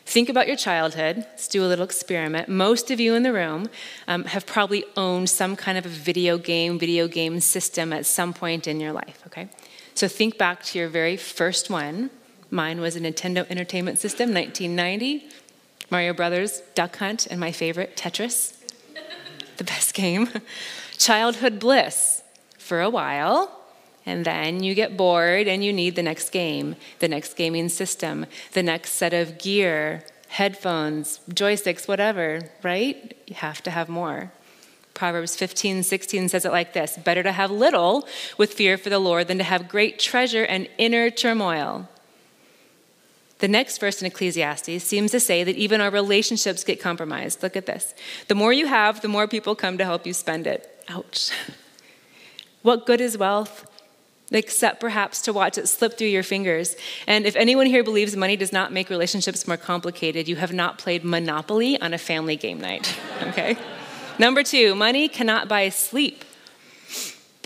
think 0.04 0.28
about 0.28 0.46
your 0.46 0.56
childhood. 0.56 1.16
Let's 1.16 1.48
do 1.48 1.64
a 1.64 1.66
little 1.66 1.84
experiment. 1.84 2.48
Most 2.48 2.92
of 2.92 3.00
you 3.00 3.14
in 3.14 3.24
the 3.24 3.32
room 3.32 3.68
um, 4.06 4.24
have 4.24 4.46
probably 4.46 4.84
owned 4.96 5.30
some 5.30 5.56
kind 5.56 5.76
of 5.76 5.84
a 5.84 5.88
video 5.88 6.38
game, 6.38 6.78
video 6.78 7.08
game 7.08 7.40
system 7.40 7.92
at 7.92 8.06
some 8.06 8.32
point 8.32 8.68
in 8.68 8.78
your 8.78 8.92
life, 8.92 9.22
okay? 9.26 9.48
So, 9.94 10.06
think 10.06 10.38
back 10.38 10.62
to 10.66 10.78
your 10.78 10.88
very 10.88 11.16
first 11.16 11.70
one. 11.70 12.10
Mine 12.50 12.80
was 12.80 12.96
a 12.96 13.00
Nintendo 13.00 13.48
Entertainment 13.50 13.98
System, 13.98 14.32
1990. 14.32 15.28
Mario 15.90 16.12
Brothers, 16.12 16.62
Duck 16.74 16.96
Hunt, 16.96 17.26
and 17.26 17.38
my 17.38 17.52
favorite, 17.52 17.96
Tetris. 17.96 18.54
the 19.56 19.64
best 19.64 19.94
game. 19.94 20.28
Childhood 20.98 21.58
bliss. 21.58 22.22
For 22.58 22.80
a 22.80 22.90
while, 22.90 23.56
and 24.04 24.24
then 24.24 24.62
you 24.62 24.74
get 24.74 24.96
bored 24.96 25.46
and 25.46 25.64
you 25.64 25.72
need 25.72 25.94
the 25.94 26.02
next 26.02 26.30
game, 26.30 26.76
the 27.00 27.08
next 27.08 27.36
gaming 27.36 27.68
system, 27.68 28.26
the 28.52 28.62
next 28.62 28.92
set 28.92 29.12
of 29.12 29.38
gear, 29.38 30.04
headphones, 30.28 31.20
joysticks, 31.30 31.88
whatever, 31.88 32.50
right? 32.62 33.16
You 33.26 33.34
have 33.34 33.62
to 33.64 33.70
have 33.70 33.88
more. 33.88 34.32
Proverbs 34.94 35.36
15, 35.36 35.82
16 35.82 36.28
says 36.28 36.44
it 36.44 36.52
like 36.52 36.72
this 36.72 36.96
Better 36.96 37.22
to 37.22 37.32
have 37.32 37.50
little 37.50 38.08
with 38.38 38.54
fear 38.54 38.78
for 38.78 38.90
the 38.90 38.98
Lord 38.98 39.28
than 39.28 39.38
to 39.38 39.44
have 39.44 39.68
great 39.68 39.98
treasure 39.98 40.44
and 40.44 40.68
inner 40.78 41.10
turmoil. 41.10 41.88
The 43.38 43.48
next 43.48 43.78
verse 43.78 44.00
in 44.00 44.06
Ecclesiastes 44.06 44.82
seems 44.82 45.10
to 45.10 45.20
say 45.20 45.44
that 45.44 45.56
even 45.56 45.80
our 45.80 45.90
relationships 45.90 46.64
get 46.64 46.80
compromised. 46.80 47.42
Look 47.42 47.56
at 47.56 47.66
this. 47.66 47.94
The 48.28 48.34
more 48.34 48.52
you 48.52 48.66
have, 48.66 49.02
the 49.02 49.08
more 49.08 49.28
people 49.28 49.54
come 49.54 49.76
to 49.78 49.84
help 49.84 50.06
you 50.06 50.14
spend 50.14 50.46
it. 50.46 50.82
Ouch. 50.88 51.30
What 52.62 52.86
good 52.86 53.00
is 53.00 53.18
wealth? 53.18 53.70
Except 54.32 54.80
perhaps 54.80 55.20
to 55.22 55.32
watch 55.32 55.56
it 55.56 55.68
slip 55.68 55.96
through 55.96 56.08
your 56.08 56.22
fingers. 56.22 56.74
And 57.06 57.26
if 57.26 57.36
anyone 57.36 57.66
here 57.66 57.84
believes 57.84 58.16
money 58.16 58.36
does 58.36 58.52
not 58.52 58.72
make 58.72 58.90
relationships 58.90 59.46
more 59.46 59.56
complicated, 59.56 60.26
you 60.26 60.36
have 60.36 60.52
not 60.52 60.78
played 60.78 61.04
Monopoly 61.04 61.80
on 61.80 61.94
a 61.94 61.98
family 61.98 62.36
game 62.36 62.60
night, 62.60 62.96
okay? 63.22 63.56
Number 64.18 64.42
two, 64.42 64.74
money 64.74 65.08
cannot 65.08 65.46
buy 65.46 65.68
sleep. 65.68 66.24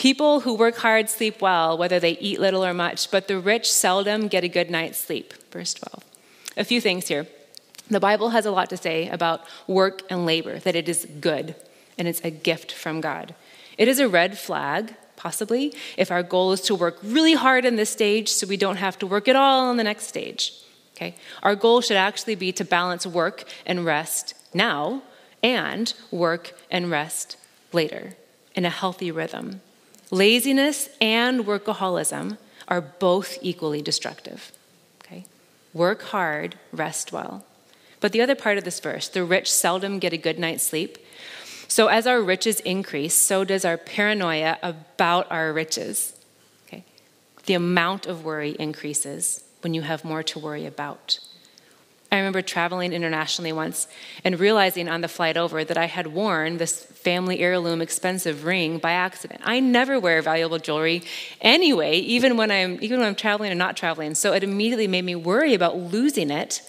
People 0.01 0.41
who 0.41 0.55
work 0.55 0.79
hard 0.79 1.11
sleep 1.11 1.43
well, 1.43 1.77
whether 1.77 2.01
they 2.01 2.13
eat 2.13 2.41
little 2.41 2.65
or 2.65 2.73
much, 2.73 3.11
but 3.11 3.29
the 3.29 3.39
rich 3.39 3.71
seldom 3.71 4.29
get 4.29 4.43
a 4.43 4.49
good 4.49 4.71
night's 4.71 4.97
sleep. 4.97 5.35
Verse 5.53 5.75
12. 5.75 6.03
A 6.57 6.65
few 6.65 6.81
things 6.81 7.09
here. 7.09 7.27
The 7.91 8.01
Bible 8.01 8.31
has 8.31 8.47
a 8.47 8.51
lot 8.51 8.71
to 8.71 8.79
say 8.79 9.11
about 9.11 9.43
work 9.67 10.01
and 10.09 10.25
labor, 10.25 10.59
that 10.61 10.75
it 10.75 10.89
is 10.89 11.07
good 11.21 11.55
and 11.99 12.09
it's 12.09 12.23
a 12.25 12.31
gift 12.31 12.73
from 12.73 13.03
God. 13.03 13.35
It 13.77 13.89
is 13.89 13.99
a 13.99 14.09
red 14.09 14.39
flag, 14.39 14.95
possibly, 15.17 15.75
if 15.99 16.11
our 16.11 16.23
goal 16.23 16.53
is 16.53 16.63
to 16.63 16.75
work 16.75 16.97
really 17.03 17.35
hard 17.35 17.67
in 17.67 17.77
this 17.77 17.91
stage 17.91 18.31
so 18.31 18.47
we 18.47 18.57
don't 18.57 18.77
have 18.77 18.99
to 19.01 19.07
work 19.07 19.29
at 19.29 19.37
all 19.37 19.67
on 19.67 19.77
the 19.77 19.85
next 19.85 20.07
stage. 20.07 20.55
Okay? 20.97 21.15
Our 21.43 21.55
goal 21.55 21.83
should 21.83 21.99
actually 21.99 22.37
be 22.37 22.53
to 22.53 22.65
balance 22.65 23.07
work 23.07 23.45
and 23.67 23.85
rest 23.85 24.33
now 24.55 25.03
and 25.43 25.93
work 26.11 26.55
and 26.71 26.91
rest 26.91 27.37
later 27.75 28.15
in 28.55 28.65
a 28.65 28.71
healthy 28.71 29.11
rhythm. 29.11 29.61
Laziness 30.11 30.89
and 31.01 31.47
workaholism 31.47 32.39
are 32.67 32.81
both 32.81 33.39
equally 33.43 33.83
destructive. 33.83 34.53
Okay? 35.05 35.25
Work 35.73 36.03
hard, 36.03 36.57
rest 36.73 37.13
well. 37.13 37.45
But 38.01 38.13
the 38.13 38.23
other 38.23 38.35
part 38.35 38.59
of 38.59 38.65
this 38.65 38.81
verse, 38.81 39.09
the 39.09 39.25
rich 39.25 39.53
seldom 39.53 39.99
get 39.99 40.13
a 40.13 40.19
good 40.19 40.39
night's 40.39 40.65
sleep. 40.65 40.99
So 41.69 41.87
as 41.87 42.07
our 42.07 42.21
riches 42.21 42.61
increase, 42.61 43.15
so 43.15 43.45
does 43.45 43.65
our 43.65 43.77
paranoia 43.77 44.59
about 44.63 45.31
our 45.31 45.53
riches. 45.53 46.15
Okay? 46.67 46.85
The 47.47 47.55
amount 47.55 48.07
of 48.07 48.25
worry 48.25 48.57
increases 48.59 49.45
when 49.61 49.75
you 49.75 49.83
have 49.83 50.05
more 50.05 50.23
to 50.25 50.39
worry 50.39 50.67
about. 50.67 51.21
I 52.13 52.17
remember 52.17 52.43
traveling 52.43 52.93
internationally 52.93 53.53
once 53.53 53.87
and 54.25 54.41
realizing 54.41 54.89
on 54.89 55.01
the 55.01 55.09
flight 55.09 55.37
over 55.37 55.63
that 55.63 55.79
I 55.79 55.87
had 55.87 56.09
worn 56.09 56.59
this 56.59 56.85
family 56.85 57.39
heirloom 57.39 57.81
expensive 57.81 58.45
ring 58.45 58.79
by 58.79 58.93
accident. 58.93 59.41
I 59.45 59.61
never 59.61 60.01
wear 60.01 60.21
valuable 60.21 60.59
jewelry 60.59 61.03
anyway, 61.41 61.99
even 61.99 62.37
when 62.37 62.51
I'm 62.51 62.79
even 62.83 62.99
when 62.99 63.07
I'm 63.07 63.15
traveling 63.15 63.51
and 63.51 63.59
not 63.59 63.77
traveling. 63.77 64.17
So 64.17 64.33
it 64.33 64.43
immediately 64.43 64.89
made 64.89 65.05
me 65.05 65.15
worry 65.15 65.55
about 65.55 65.77
losing 65.77 66.31
it. 66.31 66.63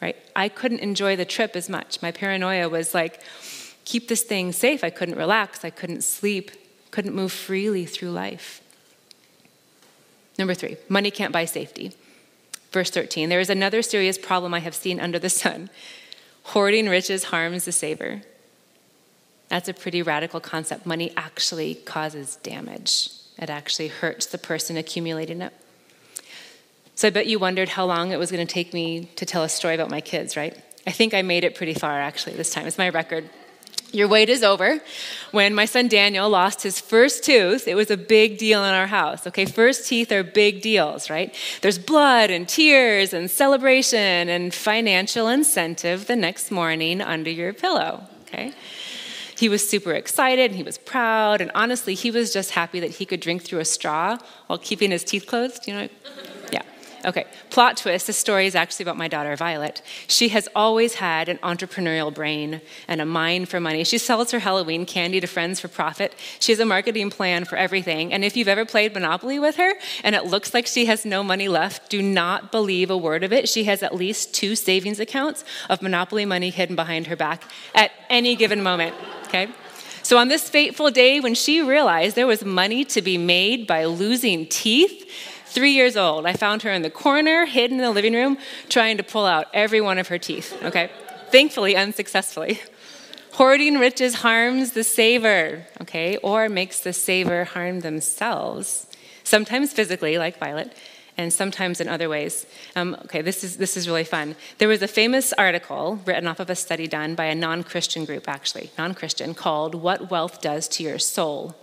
Right? 0.00 0.16
I 0.36 0.48
couldn't 0.48 0.80
enjoy 0.80 1.16
the 1.16 1.24
trip 1.24 1.56
as 1.56 1.68
much. 1.68 2.00
My 2.00 2.12
paranoia 2.12 2.68
was 2.68 2.94
like 2.94 3.20
keep 3.84 4.06
this 4.06 4.22
thing 4.22 4.52
safe. 4.52 4.84
I 4.84 4.90
couldn't 4.90 5.16
relax, 5.16 5.64
I 5.64 5.70
couldn't 5.70 6.04
sleep, 6.04 6.52
couldn't 6.92 7.14
move 7.14 7.32
freely 7.32 7.86
through 7.86 8.10
life. 8.10 8.60
Number 10.38 10.54
3, 10.54 10.76
money 10.88 11.10
can't 11.10 11.32
buy 11.32 11.46
safety. 11.46 11.94
Verse 12.72 12.90
13 12.90 13.28
There 13.28 13.40
is 13.40 13.50
another 13.50 13.82
serious 13.82 14.18
problem 14.18 14.54
I 14.54 14.60
have 14.60 14.74
seen 14.74 15.00
under 15.00 15.18
the 15.18 15.30
sun. 15.30 15.70
Hoarding 16.44 16.88
riches 16.88 17.24
harms 17.24 17.64
the 17.64 17.72
saver. 17.72 18.22
That's 19.48 19.68
a 19.68 19.74
pretty 19.74 20.02
radical 20.02 20.40
concept. 20.40 20.86
Money 20.86 21.12
actually 21.16 21.74
causes 21.74 22.36
damage, 22.36 23.10
it 23.38 23.50
actually 23.50 23.88
hurts 23.88 24.26
the 24.26 24.38
person 24.38 24.76
accumulating 24.76 25.40
it. 25.40 25.52
So 26.94 27.08
I 27.08 27.10
bet 27.10 27.26
you 27.26 27.38
wondered 27.38 27.68
how 27.70 27.84
long 27.84 28.10
it 28.10 28.18
was 28.18 28.30
going 28.30 28.46
to 28.46 28.52
take 28.52 28.72
me 28.72 29.10
to 29.16 29.26
tell 29.26 29.42
a 29.42 29.50
story 29.50 29.74
about 29.74 29.90
my 29.90 30.00
kids, 30.00 30.34
right? 30.34 30.56
I 30.86 30.92
think 30.92 31.12
I 31.12 31.20
made 31.20 31.44
it 31.44 31.54
pretty 31.54 31.74
far 31.74 32.00
actually 32.00 32.36
this 32.36 32.50
time. 32.50 32.66
It's 32.66 32.78
my 32.78 32.88
record. 32.88 33.28
Your 33.96 34.08
wait 34.08 34.28
is 34.28 34.42
over. 34.42 34.80
When 35.30 35.54
my 35.54 35.64
son 35.64 35.88
Daniel 35.88 36.28
lost 36.28 36.62
his 36.62 36.78
first 36.78 37.24
tooth, 37.24 37.66
it 37.66 37.74
was 37.74 37.90
a 37.90 37.96
big 37.96 38.36
deal 38.36 38.62
in 38.62 38.74
our 38.74 38.86
house. 38.86 39.26
Okay, 39.26 39.46
first 39.46 39.88
teeth 39.88 40.12
are 40.12 40.22
big 40.22 40.60
deals, 40.60 41.08
right? 41.08 41.34
There's 41.62 41.78
blood 41.78 42.28
and 42.28 42.46
tears 42.46 43.14
and 43.14 43.30
celebration 43.30 44.28
and 44.28 44.52
financial 44.52 45.28
incentive 45.28 46.08
the 46.08 46.14
next 46.14 46.50
morning 46.50 47.00
under 47.00 47.30
your 47.30 47.54
pillow, 47.54 48.06
okay? 48.26 48.52
He 49.34 49.48
was 49.48 49.66
super 49.66 49.92
excited 49.92 50.50
and 50.50 50.56
he 50.56 50.62
was 50.62 50.76
proud, 50.76 51.40
and 51.40 51.50
honestly, 51.54 51.94
he 51.94 52.10
was 52.10 52.34
just 52.34 52.50
happy 52.50 52.80
that 52.80 52.90
he 52.96 53.06
could 53.06 53.20
drink 53.20 53.44
through 53.44 53.60
a 53.60 53.64
straw 53.64 54.18
while 54.46 54.58
keeping 54.58 54.90
his 54.90 55.04
teeth 55.04 55.26
closed, 55.26 55.66
you 55.66 55.72
know? 55.72 55.88
Okay, 57.06 57.24
plot 57.50 57.76
twist 57.76 58.08
this 58.08 58.16
story 58.16 58.46
is 58.46 58.56
actually 58.56 58.82
about 58.82 58.96
my 58.96 59.06
daughter, 59.06 59.36
Violet. 59.36 59.80
She 60.08 60.30
has 60.30 60.48
always 60.56 60.94
had 60.94 61.28
an 61.28 61.38
entrepreneurial 61.38 62.12
brain 62.12 62.60
and 62.88 63.00
a 63.00 63.06
mind 63.06 63.48
for 63.48 63.60
money. 63.60 63.84
She 63.84 63.96
sells 63.96 64.32
her 64.32 64.40
Halloween 64.40 64.84
candy 64.84 65.20
to 65.20 65.28
friends 65.28 65.60
for 65.60 65.68
profit. 65.68 66.16
She 66.40 66.50
has 66.50 66.58
a 66.58 66.66
marketing 66.66 67.10
plan 67.10 67.44
for 67.44 67.54
everything. 67.54 68.12
And 68.12 68.24
if 68.24 68.36
you've 68.36 68.48
ever 68.48 68.64
played 68.64 68.92
Monopoly 68.92 69.38
with 69.38 69.54
her 69.54 69.74
and 70.02 70.16
it 70.16 70.26
looks 70.26 70.52
like 70.52 70.66
she 70.66 70.86
has 70.86 71.04
no 71.04 71.22
money 71.22 71.46
left, 71.46 71.90
do 71.90 72.02
not 72.02 72.50
believe 72.50 72.90
a 72.90 72.96
word 72.96 73.22
of 73.22 73.32
it. 73.32 73.48
She 73.48 73.64
has 73.64 73.84
at 73.84 73.94
least 73.94 74.34
two 74.34 74.56
savings 74.56 74.98
accounts 74.98 75.44
of 75.70 75.82
Monopoly 75.82 76.24
money 76.24 76.50
hidden 76.50 76.74
behind 76.74 77.06
her 77.06 77.14
back 77.14 77.44
at 77.72 77.92
any 78.10 78.34
given 78.34 78.64
moment. 78.64 78.96
Okay? 79.28 79.48
So, 80.02 80.18
on 80.18 80.28
this 80.28 80.48
fateful 80.48 80.92
day 80.92 81.18
when 81.18 81.34
she 81.34 81.60
realized 81.62 82.14
there 82.14 82.28
was 82.28 82.44
money 82.44 82.84
to 82.84 83.02
be 83.02 83.18
made 83.18 83.66
by 83.66 83.86
losing 83.86 84.46
teeth, 84.46 85.04
three 85.56 85.72
years 85.72 85.96
old. 85.96 86.26
I 86.26 86.34
found 86.34 86.60
her 86.64 86.70
in 86.70 86.82
the 86.82 86.90
corner, 86.90 87.46
hidden 87.46 87.78
in 87.78 87.82
the 87.82 87.90
living 87.90 88.12
room, 88.12 88.36
trying 88.68 88.98
to 88.98 89.02
pull 89.02 89.24
out 89.24 89.46
every 89.54 89.80
one 89.80 89.96
of 89.96 90.08
her 90.08 90.18
teeth, 90.18 90.54
okay? 90.62 90.90
Thankfully, 91.30 91.74
unsuccessfully. 91.74 92.60
Hoarding 93.32 93.78
riches 93.78 94.16
harms 94.16 94.72
the 94.72 94.84
saver, 94.84 95.66
okay, 95.80 96.18
or 96.18 96.50
makes 96.50 96.80
the 96.80 96.92
saver 96.92 97.46
harm 97.46 97.80
themselves, 97.80 98.86
sometimes 99.24 99.72
physically, 99.72 100.18
like 100.18 100.38
Violet, 100.38 100.76
and 101.16 101.32
sometimes 101.32 101.80
in 101.80 101.88
other 101.88 102.10
ways. 102.10 102.44
Um, 102.74 102.94
okay, 103.06 103.22
this 103.22 103.42
is, 103.42 103.56
this 103.56 103.78
is 103.78 103.88
really 103.88 104.04
fun. 104.04 104.36
There 104.58 104.68
was 104.68 104.82
a 104.82 104.88
famous 104.88 105.32
article 105.32 106.00
written 106.04 106.28
off 106.28 106.38
of 106.38 106.50
a 106.50 106.54
study 106.54 106.86
done 106.86 107.14
by 107.14 107.24
a 107.24 107.34
non 107.34 107.62
Christian 107.62 108.04
group, 108.04 108.28
actually, 108.28 108.72
non 108.76 108.92
Christian, 108.92 109.32
called 109.32 109.74
What 109.74 110.10
Wealth 110.10 110.42
Does 110.42 110.68
to 110.68 110.82
Your 110.82 110.98
Soul. 110.98 111.56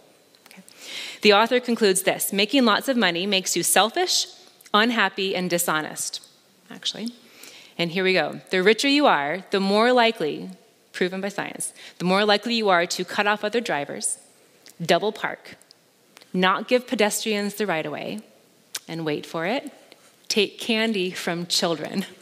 The 1.21 1.33
author 1.33 1.59
concludes 1.59 2.03
this 2.03 2.33
making 2.33 2.65
lots 2.65 2.87
of 2.87 2.97
money 2.97 3.25
makes 3.25 3.55
you 3.55 3.63
selfish, 3.63 4.27
unhappy, 4.73 5.35
and 5.35 5.49
dishonest, 5.49 6.21
actually. 6.69 7.13
And 7.77 7.91
here 7.91 8.03
we 8.03 8.13
go. 8.13 8.41
The 8.49 8.61
richer 8.61 8.87
you 8.87 9.07
are, 9.07 9.43
the 9.51 9.59
more 9.59 9.91
likely, 9.91 10.49
proven 10.91 11.21
by 11.21 11.29
science, 11.29 11.73
the 11.97 12.05
more 12.05 12.25
likely 12.25 12.55
you 12.55 12.69
are 12.69 12.85
to 12.85 13.03
cut 13.03 13.27
off 13.27 13.43
other 13.43 13.61
drivers, 13.61 14.19
double 14.81 15.11
park, 15.11 15.55
not 16.33 16.67
give 16.67 16.87
pedestrians 16.87 17.55
the 17.55 17.65
right 17.65 17.85
of 17.85 17.91
way, 17.91 18.21
and 18.87 19.05
wait 19.05 19.25
for 19.25 19.45
it, 19.45 19.71
take 20.27 20.59
candy 20.59 21.11
from 21.11 21.47
children. 21.47 22.05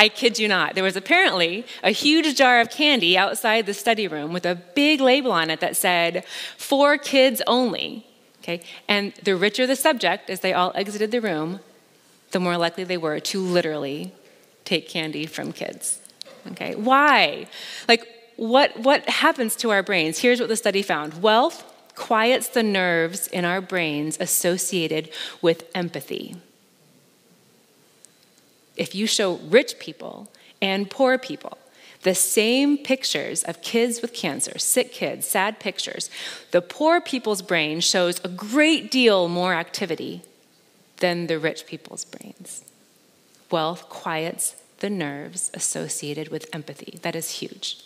I 0.00 0.08
kid 0.08 0.38
you 0.38 0.48
not. 0.48 0.74
There 0.74 0.82
was 0.82 0.96
apparently 0.96 1.66
a 1.82 1.90
huge 1.90 2.34
jar 2.34 2.62
of 2.62 2.70
candy 2.70 3.18
outside 3.18 3.66
the 3.66 3.74
study 3.74 4.08
room 4.08 4.32
with 4.32 4.46
a 4.46 4.54
big 4.54 4.98
label 4.98 5.30
on 5.30 5.50
it 5.50 5.60
that 5.60 5.76
said, 5.76 6.24
for 6.56 6.96
kids 6.96 7.42
only. 7.46 8.06
Okay? 8.38 8.62
And 8.88 9.12
the 9.22 9.36
richer 9.36 9.66
the 9.66 9.76
subject, 9.76 10.30
as 10.30 10.40
they 10.40 10.54
all 10.54 10.72
exited 10.74 11.10
the 11.10 11.20
room, 11.20 11.60
the 12.30 12.40
more 12.40 12.56
likely 12.56 12.82
they 12.82 12.96
were 12.96 13.20
to 13.20 13.42
literally 13.42 14.14
take 14.64 14.88
candy 14.88 15.26
from 15.26 15.52
kids. 15.52 16.00
Okay? 16.52 16.74
Why? 16.76 17.46
Like, 17.86 18.08
what, 18.36 18.74
what 18.80 19.06
happens 19.06 19.54
to 19.56 19.68
our 19.68 19.82
brains? 19.82 20.20
Here's 20.20 20.40
what 20.40 20.48
the 20.48 20.56
study 20.56 20.80
found 20.80 21.20
wealth 21.20 21.62
quiets 21.94 22.48
the 22.48 22.62
nerves 22.62 23.26
in 23.26 23.44
our 23.44 23.60
brains 23.60 24.16
associated 24.18 25.10
with 25.42 25.64
empathy 25.74 26.36
if 28.76 28.94
you 28.94 29.06
show 29.06 29.36
rich 29.36 29.78
people 29.78 30.30
and 30.60 30.90
poor 30.90 31.18
people 31.18 31.58
the 32.02 32.14
same 32.14 32.78
pictures 32.78 33.42
of 33.42 33.60
kids 33.60 34.00
with 34.00 34.14
cancer, 34.14 34.58
sick 34.58 34.92
kids, 34.92 35.26
sad 35.26 35.60
pictures, 35.60 36.08
the 36.50 36.62
poor 36.62 37.00
people's 37.00 37.42
brain 37.42 37.80
shows 37.80 38.20
a 38.24 38.28
great 38.28 38.90
deal 38.90 39.28
more 39.28 39.52
activity 39.52 40.22
than 40.98 41.26
the 41.26 41.38
rich 41.38 41.66
people's 41.66 42.04
brains. 42.04 42.64
Wealth 43.50 43.88
quiets 43.88 44.56
the 44.78 44.90
nerves 44.90 45.50
associated 45.52 46.28
with 46.28 46.48
empathy. 46.54 46.98
That 47.02 47.14
is 47.14 47.30
huge. 47.32 47.84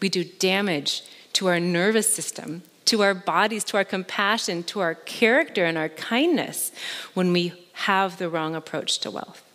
We 0.00 0.08
do 0.08 0.24
damage 0.24 1.02
to 1.34 1.46
our 1.46 1.60
nervous 1.60 2.12
system, 2.12 2.62
to 2.86 3.02
our 3.02 3.14
bodies, 3.14 3.62
to 3.64 3.76
our 3.76 3.84
compassion, 3.84 4.64
to 4.64 4.80
our 4.80 4.94
character, 4.94 5.64
and 5.64 5.78
our 5.78 5.88
kindness 5.88 6.72
when 7.14 7.32
we 7.32 7.52
have 7.72 8.18
the 8.18 8.28
wrong 8.28 8.56
approach 8.56 8.98
to 9.00 9.10
wealth. 9.10 9.45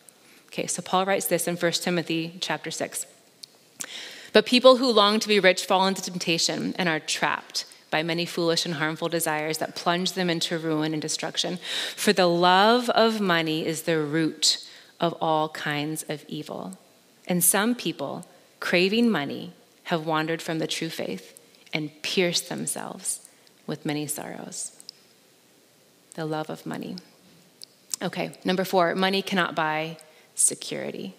Okay, 0.51 0.67
so 0.67 0.81
Paul 0.81 1.05
writes 1.05 1.27
this 1.27 1.47
in 1.47 1.55
1 1.55 1.71
Timothy 1.73 2.37
chapter 2.41 2.71
6. 2.71 3.05
But 4.33 4.45
people 4.45 4.77
who 4.77 4.91
long 4.91 5.19
to 5.21 5.27
be 5.29 5.39
rich 5.39 5.65
fall 5.65 5.87
into 5.87 6.01
temptation 6.01 6.75
and 6.77 6.89
are 6.89 6.99
trapped 6.99 7.65
by 7.89 8.03
many 8.03 8.25
foolish 8.25 8.65
and 8.65 8.75
harmful 8.75 9.07
desires 9.07 9.59
that 9.59 9.75
plunge 9.75 10.13
them 10.13 10.29
into 10.29 10.57
ruin 10.57 10.91
and 10.91 11.01
destruction. 11.01 11.57
For 11.95 12.11
the 12.11 12.27
love 12.27 12.89
of 12.89 13.21
money 13.21 13.65
is 13.65 13.83
the 13.83 13.99
root 13.99 14.65
of 14.99 15.13
all 15.21 15.49
kinds 15.49 16.03
of 16.09 16.25
evil. 16.27 16.77
And 17.27 17.41
some 17.41 17.73
people, 17.73 18.25
craving 18.59 19.09
money, 19.09 19.53
have 19.83 20.05
wandered 20.05 20.41
from 20.41 20.59
the 20.59 20.67
true 20.67 20.89
faith 20.89 21.39
and 21.73 21.91
pierced 22.01 22.49
themselves 22.49 23.27
with 23.67 23.85
many 23.85 24.05
sorrows. 24.05 24.71
The 26.15 26.25
love 26.25 26.49
of 26.49 26.65
money. 26.65 26.97
Okay, 28.01 28.31
number 28.43 28.65
four, 28.65 28.95
money 28.95 29.21
cannot 29.21 29.55
buy 29.55 29.97
security. 30.41 31.15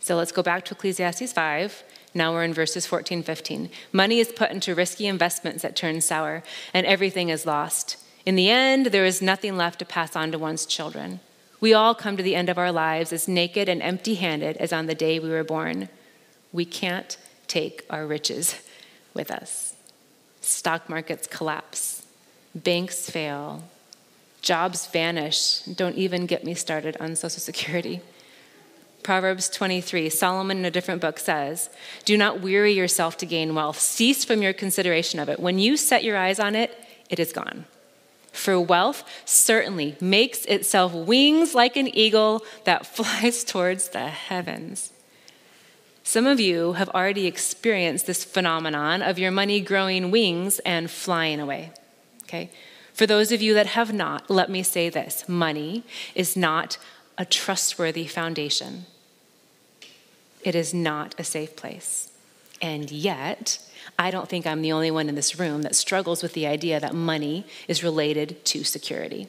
So 0.00 0.16
let's 0.16 0.32
go 0.32 0.42
back 0.42 0.64
to 0.66 0.74
Ecclesiastes 0.74 1.32
5. 1.32 1.82
Now 2.14 2.32
we're 2.32 2.44
in 2.44 2.54
verses 2.54 2.86
14, 2.86 3.22
15. 3.22 3.70
Money 3.92 4.18
is 4.18 4.32
put 4.32 4.50
into 4.50 4.74
risky 4.74 5.06
investments 5.06 5.62
that 5.62 5.76
turn 5.76 6.00
sour, 6.00 6.42
and 6.72 6.86
everything 6.86 7.28
is 7.28 7.46
lost. 7.46 7.96
In 8.24 8.36
the 8.36 8.50
end, 8.50 8.86
there 8.86 9.04
is 9.04 9.22
nothing 9.22 9.56
left 9.56 9.78
to 9.78 9.84
pass 9.84 10.14
on 10.16 10.32
to 10.32 10.38
one's 10.38 10.66
children. 10.66 11.20
We 11.60 11.74
all 11.74 11.94
come 11.94 12.16
to 12.16 12.22
the 12.22 12.34
end 12.34 12.48
of 12.48 12.58
our 12.58 12.70
lives 12.70 13.12
as 13.12 13.26
naked 13.26 13.68
and 13.68 13.82
empty 13.82 14.14
handed 14.14 14.56
as 14.58 14.72
on 14.72 14.86
the 14.86 14.94
day 14.94 15.18
we 15.18 15.28
were 15.28 15.44
born. 15.44 15.88
We 16.52 16.64
can't 16.64 17.16
take 17.46 17.84
our 17.90 18.06
riches 18.06 18.54
with 19.14 19.30
us. 19.30 19.74
Stock 20.40 20.88
markets 20.88 21.26
collapse, 21.26 22.06
banks 22.54 23.10
fail, 23.10 23.64
jobs 24.40 24.86
vanish. 24.86 25.60
Don't 25.62 25.96
even 25.96 26.26
get 26.26 26.44
me 26.44 26.54
started 26.54 26.96
on 27.00 27.16
Social 27.16 27.40
Security. 27.40 28.00
Proverbs 29.08 29.48
23, 29.48 30.10
Solomon 30.10 30.58
in 30.58 30.64
a 30.66 30.70
different 30.70 31.00
book 31.00 31.18
says, 31.18 31.70
Do 32.04 32.18
not 32.18 32.42
weary 32.42 32.74
yourself 32.74 33.16
to 33.16 33.24
gain 33.24 33.54
wealth. 33.54 33.80
Cease 33.80 34.22
from 34.22 34.42
your 34.42 34.52
consideration 34.52 35.18
of 35.18 35.30
it. 35.30 35.40
When 35.40 35.58
you 35.58 35.78
set 35.78 36.04
your 36.04 36.18
eyes 36.18 36.38
on 36.38 36.54
it, 36.54 36.78
it 37.08 37.18
is 37.18 37.32
gone. 37.32 37.64
For 38.32 38.60
wealth 38.60 39.02
certainly 39.24 39.96
makes 39.98 40.44
itself 40.44 40.92
wings 40.92 41.54
like 41.54 41.74
an 41.74 41.88
eagle 41.96 42.44
that 42.64 42.84
flies 42.94 43.44
towards 43.44 43.88
the 43.88 44.08
heavens. 44.08 44.92
Some 46.02 46.26
of 46.26 46.38
you 46.38 46.74
have 46.74 46.90
already 46.90 47.26
experienced 47.26 48.06
this 48.06 48.24
phenomenon 48.24 49.00
of 49.00 49.18
your 49.18 49.30
money 49.30 49.62
growing 49.62 50.10
wings 50.10 50.58
and 50.66 50.90
flying 50.90 51.40
away. 51.40 51.72
Okay? 52.24 52.50
For 52.92 53.06
those 53.06 53.32
of 53.32 53.40
you 53.40 53.54
that 53.54 53.68
have 53.68 53.90
not, 53.90 54.28
let 54.28 54.50
me 54.50 54.62
say 54.62 54.90
this 54.90 55.26
money 55.26 55.82
is 56.14 56.36
not 56.36 56.76
a 57.16 57.24
trustworthy 57.24 58.06
foundation, 58.06 58.84
it 60.42 60.54
is 60.54 60.72
not 60.72 61.14
a 61.18 61.24
safe 61.24 61.56
place. 61.56 62.10
And 62.60 62.90
yet, 62.90 63.60
I 63.98 64.10
don't 64.10 64.28
think 64.28 64.46
I'm 64.46 64.62
the 64.62 64.72
only 64.72 64.90
one 64.90 65.08
in 65.08 65.14
this 65.14 65.38
room 65.38 65.62
that 65.62 65.74
struggles 65.74 66.22
with 66.22 66.32
the 66.32 66.46
idea 66.46 66.80
that 66.80 66.94
money 66.94 67.46
is 67.66 67.82
related 67.82 68.44
to 68.46 68.64
security 68.64 69.28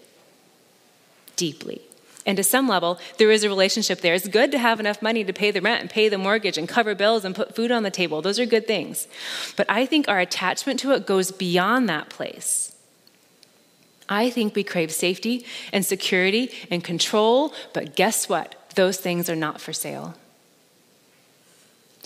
deeply. 1.36 1.82
And 2.26 2.38
to 2.38 2.44
some 2.44 2.68
level, 2.68 3.00
there 3.18 3.32
is 3.32 3.44
a 3.44 3.50
relationship 3.50 4.02
there. 4.02 4.14
It's 4.14 4.28
good 4.28 4.52
to 4.52 4.60
have 4.60 4.80
enough 4.80 5.02
money 5.02 5.24
to 5.24 5.34
pay 5.34 5.52
the 5.52 5.62
rent 5.62 5.82
and 5.82 5.90
pay 5.90 6.10
the 6.10 6.18
mortgage 6.18 6.58
and 6.58 6.68
cover 6.68 6.94
bills 6.94 7.24
and 7.24 7.34
put 7.34 7.56
food 7.56 7.72
on 7.72 7.84
the 7.84 7.90
table. 7.90 8.22
Those 8.22 8.40
are 8.40 8.46
good 8.46 8.68
things. 8.68 9.08
But 9.56 9.68
I 9.70 9.86
think 9.86 10.08
our 10.08 10.20
attachment 10.20 10.80
to 10.82 10.92
it 10.92 11.08
goes 11.08 11.32
beyond 11.32 11.88
that 11.90 12.10
place. 12.10 12.76
I 14.10 14.30
think 14.30 14.56
we 14.56 14.64
crave 14.64 14.92
safety 14.92 15.46
and 15.72 15.86
security 15.86 16.52
and 16.70 16.84
control, 16.84 17.54
but 17.74 17.96
guess 17.96 18.28
what? 18.28 18.56
Those 18.76 18.98
things 18.98 19.30
are 19.30 19.36
not 19.36 19.62
for 19.62 19.72
sale. 19.72 20.16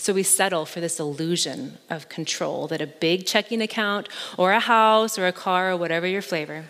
So 0.04 0.12
we 0.12 0.22
settle 0.22 0.66
for 0.66 0.80
this 0.80 1.00
illusion 1.00 1.78
of 1.88 2.10
control 2.10 2.66
that 2.66 2.82
a 2.82 2.86
big 2.86 3.24
checking 3.24 3.62
account 3.62 4.06
or 4.36 4.52
a 4.52 4.60
house 4.60 5.18
or 5.18 5.26
a 5.26 5.32
car 5.32 5.70
or 5.70 5.78
whatever 5.78 6.06
your 6.06 6.20
flavor, 6.20 6.66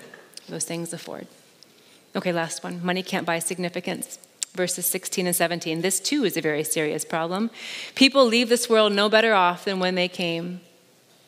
those 0.48 0.64
things 0.64 0.92
afford. 0.92 1.26
Okay, 2.14 2.32
last 2.32 2.62
one. 2.62 2.80
Money 2.86 3.02
can't 3.02 3.26
buy 3.26 3.40
significance. 3.40 4.20
Verses 4.54 4.86
16 4.86 5.26
and 5.26 5.34
17. 5.34 5.80
This 5.80 5.98
too 5.98 6.22
is 6.24 6.36
a 6.36 6.40
very 6.40 6.62
serious 6.62 7.04
problem. 7.04 7.50
People 7.96 8.24
leave 8.24 8.48
this 8.48 8.70
world 8.70 8.92
no 8.92 9.08
better 9.08 9.34
off 9.34 9.64
than 9.64 9.80
when 9.80 9.96
they 9.96 10.06
came. 10.06 10.60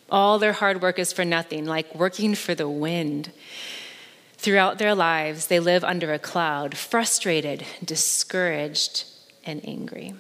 All 0.09 0.38
their 0.38 0.53
hard 0.53 0.81
work 0.81 1.01
is 1.01 1.12
for 1.12 1.25
nothing, 1.25 1.66
like 1.66 1.92
working 1.92 2.37
for 2.37 2.55
the 2.55 2.69
wind. 2.69 3.33
Throughout 4.37 4.79
their 4.79 4.95
lives, 4.95 5.49
they 5.49 5.59
live 5.59 5.83
under 5.83 6.12
a 6.12 6.21
cloud, 6.21 6.77
frustrated, 6.77 7.66
discouraged, 7.85 9.07
and 9.42 9.61
angry. 9.66 10.14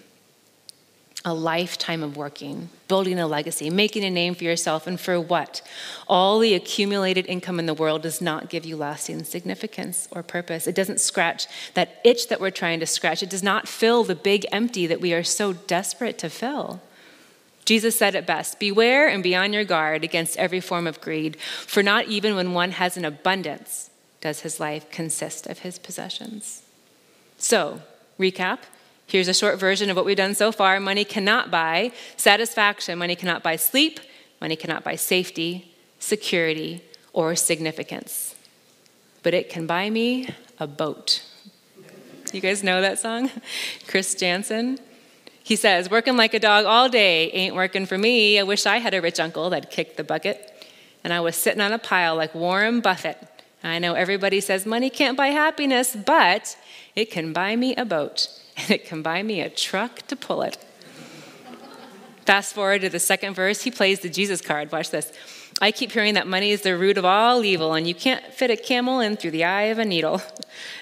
A 1.26 1.34
lifetime 1.34 2.02
of 2.02 2.16
working, 2.16 2.70
building 2.88 3.18
a 3.18 3.26
legacy, 3.26 3.68
making 3.68 4.04
a 4.04 4.10
name 4.10 4.34
for 4.34 4.44
yourself, 4.44 4.86
and 4.86 4.98
for 4.98 5.20
what? 5.20 5.60
All 6.08 6.38
the 6.38 6.54
accumulated 6.54 7.26
income 7.26 7.58
in 7.58 7.66
the 7.66 7.74
world 7.74 8.02
does 8.02 8.22
not 8.22 8.48
give 8.48 8.64
you 8.64 8.76
lasting 8.76 9.24
significance 9.24 10.08
or 10.10 10.22
purpose. 10.22 10.66
It 10.66 10.74
doesn't 10.74 11.00
scratch 11.00 11.46
that 11.74 12.00
itch 12.04 12.28
that 12.28 12.40
we're 12.40 12.50
trying 12.50 12.80
to 12.80 12.86
scratch. 12.86 13.22
It 13.22 13.28
does 13.28 13.42
not 13.42 13.68
fill 13.68 14.04
the 14.04 14.14
big 14.14 14.46
empty 14.52 14.86
that 14.86 15.02
we 15.02 15.12
are 15.12 15.24
so 15.24 15.52
desperate 15.52 16.16
to 16.18 16.30
fill. 16.30 16.80
Jesus 17.66 17.98
said 17.98 18.14
it 18.14 18.26
best 18.26 18.58
Beware 18.58 19.08
and 19.08 19.22
be 19.22 19.34
on 19.34 19.52
your 19.52 19.64
guard 19.64 20.04
against 20.04 20.38
every 20.38 20.60
form 20.60 20.86
of 20.86 21.00
greed, 21.02 21.36
for 21.38 21.82
not 21.82 22.06
even 22.06 22.36
when 22.36 22.54
one 22.54 22.70
has 22.70 22.96
an 22.96 23.04
abundance 23.04 23.90
does 24.20 24.40
his 24.40 24.58
life 24.58 24.90
consist 24.90 25.46
of 25.46 25.60
his 25.60 25.78
possessions? 25.78 26.62
So, 27.38 27.82
recap. 28.18 28.60
Here's 29.06 29.28
a 29.28 29.34
short 29.34 29.58
version 29.58 29.88
of 29.88 29.96
what 29.96 30.04
we've 30.04 30.16
done 30.16 30.34
so 30.34 30.50
far. 30.50 30.80
Money 30.80 31.04
cannot 31.04 31.50
buy 31.50 31.92
satisfaction, 32.16 32.98
money 32.98 33.14
cannot 33.14 33.42
buy 33.42 33.56
sleep, 33.56 34.00
money 34.40 34.56
cannot 34.56 34.82
buy 34.82 34.96
safety, 34.96 35.72
security, 35.98 36.82
or 37.12 37.36
significance. 37.36 38.34
But 39.22 39.34
it 39.34 39.48
can 39.48 39.66
buy 39.66 39.90
me 39.90 40.28
a 40.58 40.66
boat. 40.66 41.22
You 42.32 42.40
guys 42.40 42.64
know 42.64 42.80
that 42.80 42.98
song? 42.98 43.30
Chris 43.86 44.14
Janson. 44.14 44.78
He 45.42 45.54
says, 45.54 45.88
Working 45.88 46.16
like 46.16 46.34
a 46.34 46.40
dog 46.40 46.64
all 46.64 46.88
day 46.88 47.30
ain't 47.30 47.54
working 47.54 47.86
for 47.86 47.96
me. 47.96 48.38
I 48.38 48.42
wish 48.42 48.66
I 48.66 48.78
had 48.78 48.94
a 48.94 49.00
rich 49.00 49.20
uncle 49.20 49.50
that 49.50 49.70
kicked 49.70 49.96
the 49.96 50.04
bucket. 50.04 50.52
And 51.04 51.12
I 51.12 51.20
was 51.20 51.36
sitting 51.36 51.60
on 51.60 51.72
a 51.72 51.78
pile 51.78 52.16
like 52.16 52.34
Warren 52.34 52.80
Buffett 52.80 53.16
I 53.66 53.78
know 53.78 53.94
everybody 53.94 54.40
says 54.40 54.64
money 54.64 54.90
can't 54.90 55.16
buy 55.16 55.28
happiness, 55.28 55.96
but 55.96 56.56
it 56.94 57.10
can 57.10 57.32
buy 57.32 57.56
me 57.56 57.74
a 57.74 57.84
boat 57.84 58.28
and 58.56 58.70
it 58.70 58.84
can 58.84 59.02
buy 59.02 59.22
me 59.22 59.40
a 59.40 59.50
truck 59.50 60.06
to 60.08 60.16
pull 60.16 60.42
it. 60.42 60.58
Fast 62.24 62.54
forward 62.54 62.80
to 62.80 62.88
the 62.88 62.98
second 62.98 63.34
verse, 63.34 63.62
he 63.62 63.70
plays 63.70 64.00
the 64.00 64.08
Jesus 64.08 64.40
card. 64.40 64.72
Watch 64.72 64.90
this. 64.90 65.12
I 65.60 65.70
keep 65.70 65.92
hearing 65.92 66.14
that 66.14 66.26
money 66.26 66.50
is 66.50 66.62
the 66.62 66.76
root 66.76 66.98
of 66.98 67.04
all 67.04 67.44
evil, 67.44 67.72
and 67.72 67.86
you 67.86 67.94
can't 67.94 68.24
fit 68.26 68.50
a 68.50 68.56
camel 68.56 69.00
in 69.00 69.16
through 69.16 69.30
the 69.30 69.44
eye 69.44 69.64
of 69.64 69.78
a 69.78 69.84
needle. 69.84 70.20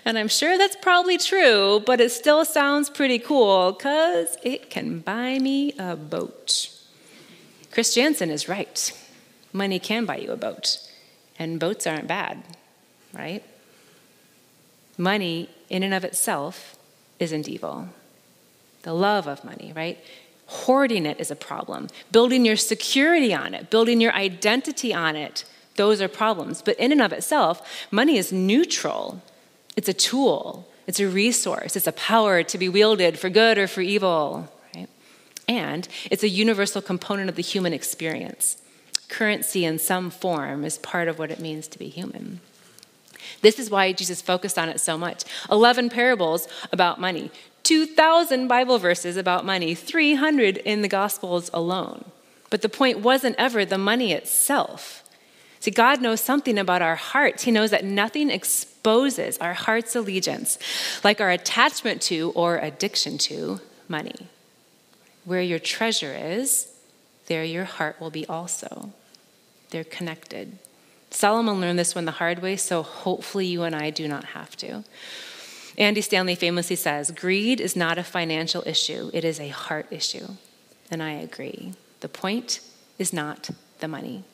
And 0.05 0.19
I'm 0.19 0.29
sure 0.29 0.57
that's 0.57 0.77
probably 0.77 1.19
true, 1.19 1.83
but 1.85 2.01
it 2.01 2.11
still 2.13 2.45
sounds 2.45 2.89
pretty 2.89 3.19
cool 3.19 3.73
because 3.73 4.37
it 4.43 4.71
can 4.71 5.01
buy 5.01 5.39
me 5.39 5.73
a 5.79 5.97
boat. 5.97 6.71
Chris 7.71 7.95
Janson 7.95 8.31
is 8.31 8.49
right. 8.49 8.93
Money 9.53 9.79
can 9.79 10.05
buy 10.05 10.19
you 10.19 10.31
a 10.31 10.37
boat, 10.37 10.79
and 11.39 11.59
boats 11.59 11.87
aren't 11.87 12.07
bad 12.07 12.43
right? 13.15 13.43
Money, 14.99 15.49
in 15.69 15.83
and 15.83 15.95
of 15.95 16.05
itself, 16.05 16.77
isn't 17.25 17.49
evil. 17.49 17.89
The 18.83 18.95
love 18.95 19.27
of 19.27 19.45
money, 19.45 19.73
right? 19.75 19.99
Hoarding 20.47 21.07
it 21.07 21.19
is 21.19 21.31
a 21.31 21.37
problem. 21.37 21.89
Building 22.13 22.45
your 22.45 22.57
security 22.57 23.35
on 23.35 23.55
it, 23.55 23.71
building 23.71 24.01
your 24.01 24.13
identity 24.13 24.95
on 24.95 25.17
it, 25.17 25.45
those 25.77 26.01
are 26.01 26.09
problems. 26.09 26.63
But 26.63 26.79
in 26.79 26.93
and 26.93 27.03
of 27.03 27.13
itself, 27.13 27.87
money 27.91 28.17
is 28.17 28.33
neutral. 28.33 29.23
It's 29.77 29.89
a 29.89 29.95
tool, 29.95 30.69
it's 30.87 31.01
a 31.01 31.09
resource, 31.09 31.75
it's 31.77 31.87
a 31.87 31.93
power 31.93 32.43
to 32.45 32.59
be 32.59 32.69
wielded 32.69 33.19
for 33.19 33.29
good 33.29 33.59
or 33.59 33.67
for 33.67 33.81
evil, 33.81 34.53
right? 34.75 34.89
And 35.49 35.89
it's 36.11 36.23
a 36.23 36.29
universal 36.29 36.81
component 36.81 37.29
of 37.29 37.37
the 37.37 37.43
human 37.43 37.73
experience. 37.73 38.63
Currency 39.09 39.65
in 39.65 39.79
some 39.79 40.11
form 40.11 40.65
is 40.65 40.79
part 40.79 41.09
of 41.09 41.19
what 41.19 41.31
it 41.31 41.41
means 41.41 41.67
to 41.69 41.79
be 41.79 41.89
human. 41.89 42.41
This 43.40 43.59
is 43.59 43.70
why 43.70 43.92
Jesus 43.92 44.23
focused 44.23 44.59
on 44.59 44.68
it 44.68 44.81
so 44.81 44.97
much. 44.99 45.25
11 45.51 45.90
parables 45.90 46.49
about 46.73 47.01
money, 47.01 47.31
2,000 47.64 48.47
Bible 48.47 48.79
verses 48.79 49.16
about 49.16 49.44
money, 49.44 49.75
300 49.75 50.59
in 50.59 50.83
the 50.83 50.88
Gospels 50.88 51.51
alone. 51.53 52.05
But 52.51 52.62
the 52.62 52.68
point 52.68 53.01
wasn't 53.01 53.37
ever 53.38 53.64
the 53.64 53.79
money 53.79 54.12
itself. 54.12 55.03
See, 55.61 55.70
God 55.70 56.03
knows 56.03 56.20
something 56.20 56.59
about 56.59 56.83
our 56.83 56.94
hearts. 56.94 57.44
He 57.44 57.51
knows 57.51 57.70
that 57.70 57.85
nothing 57.85 58.29
exposes 58.29 59.38
our 59.38 59.55
heart's 59.55 59.97
allegiance 59.97 60.59
like 61.03 61.23
our 61.23 61.31
attachment 61.31 62.03
to 62.03 62.33
or 62.35 62.59
addiction 62.59 63.16
to 63.18 63.61
money. 63.88 64.29
Where 65.25 65.40
your 65.40 65.59
treasure 65.59 66.14
is, 66.14 66.70
there 67.27 67.44
your 67.44 67.64
heart 67.64 67.99
will 67.99 68.11
be 68.11 68.27
also. 68.27 68.92
They're 69.70 69.85
connected. 69.85 70.59
Solomon 71.14 71.61
learned 71.61 71.79
this 71.79 71.94
one 71.94 72.07
the 72.07 72.11
hard 72.11 72.42
way, 72.42 72.57
so 72.57 72.83
hopefully 72.83 73.46
you 73.46 73.62
and 73.62 73.74
I 73.74 73.90
do 73.90 74.09
not 74.09 74.24
have 74.24 74.57
to. 74.57 74.83
Andy 75.79 76.00
Stanley 76.00 76.35
famously 76.35 76.74
says, 76.74 77.12
Greed 77.12 77.61
is 77.61 77.77
not 77.77 77.98
a 77.98 78.03
financial 78.03 78.64
issue, 78.66 79.11
it 79.14 79.24
is 79.24 79.38
a 79.38 79.48
heart 79.48 79.87
issue. 79.92 80.27
And 80.90 81.00
I 81.00 81.12
agree. 81.12 81.74
The 82.00 82.09
point 82.09 82.61
is 82.98 83.12
not 83.12 83.50
the 83.79 83.87
money. 83.87 84.24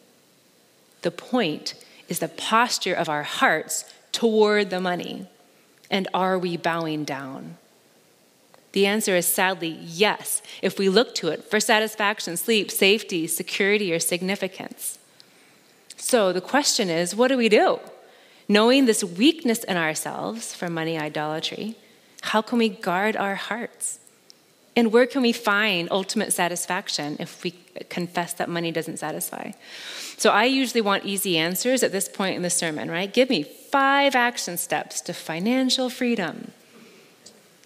The 1.03 1.11
point 1.11 1.75
is 2.09 2.19
the 2.19 2.29
posture 2.29 2.95
of 2.95 3.11
our 3.11 3.25
hearts 3.25 3.85
toward 4.11 4.71
the 4.71 4.81
money. 4.81 5.27
And 5.91 6.09
are 6.15 6.39
we 6.39 6.57
bowing 6.57 7.05
down? 7.05 7.59
The 8.73 8.87
answer 8.87 9.15
is 9.17 9.27
sadly 9.27 9.79
yes, 9.83 10.41
if 10.63 10.79
we 10.79 10.89
look 10.89 11.15
to 11.17 11.29
it 11.29 11.45
for 11.45 11.61
satisfaction, 11.61 12.39
sleep, 12.39 12.71
safety, 12.71 13.27
security, 13.27 13.93
or 13.93 13.99
significance. 13.99 14.99
So 16.01 16.33
the 16.33 16.41
question 16.41 16.89
is 16.89 17.15
what 17.15 17.29
do 17.29 17.37
we 17.37 17.49
do? 17.49 17.79
Knowing 18.49 18.87
this 18.87 19.05
weakness 19.05 19.63
in 19.65 19.77
ourselves 19.77 20.55
for 20.55 20.69
money 20.69 20.99
idolatry, 20.99 21.77
how 22.23 22.43
can 22.43 22.59
we 22.59 22.69
guard 22.69 23.17
our 23.17 23.37
hearts? 23.37 24.01
And 24.75 24.93
where 24.93 25.07
can 25.07 25.23
we 25.23 25.33
find 25.33 25.89
ultimate 25.91 26.33
satisfaction 26.33 27.17
if 27.21 27.45
we 27.45 27.55
confess 27.89 28.33
that 28.35 28.49
money 28.49 28.73
doesn't 28.73 28.99
satisfy? 28.99 29.53
So 30.17 30.31
I 30.31 30.45
usually 30.45 30.81
want 30.81 31.05
easy 31.05 31.37
answers 31.37 31.83
at 31.83 31.93
this 31.93 32.09
point 32.09 32.37
in 32.37 32.43
the 32.43 32.51
sermon, 32.51 32.91
right? 32.91 33.13
Give 33.13 33.29
me 33.29 33.43
five 33.43 34.15
action 34.15 34.57
steps 34.57 35.01
to 35.03 35.13
financial 35.13 35.91
freedom. 35.91 36.53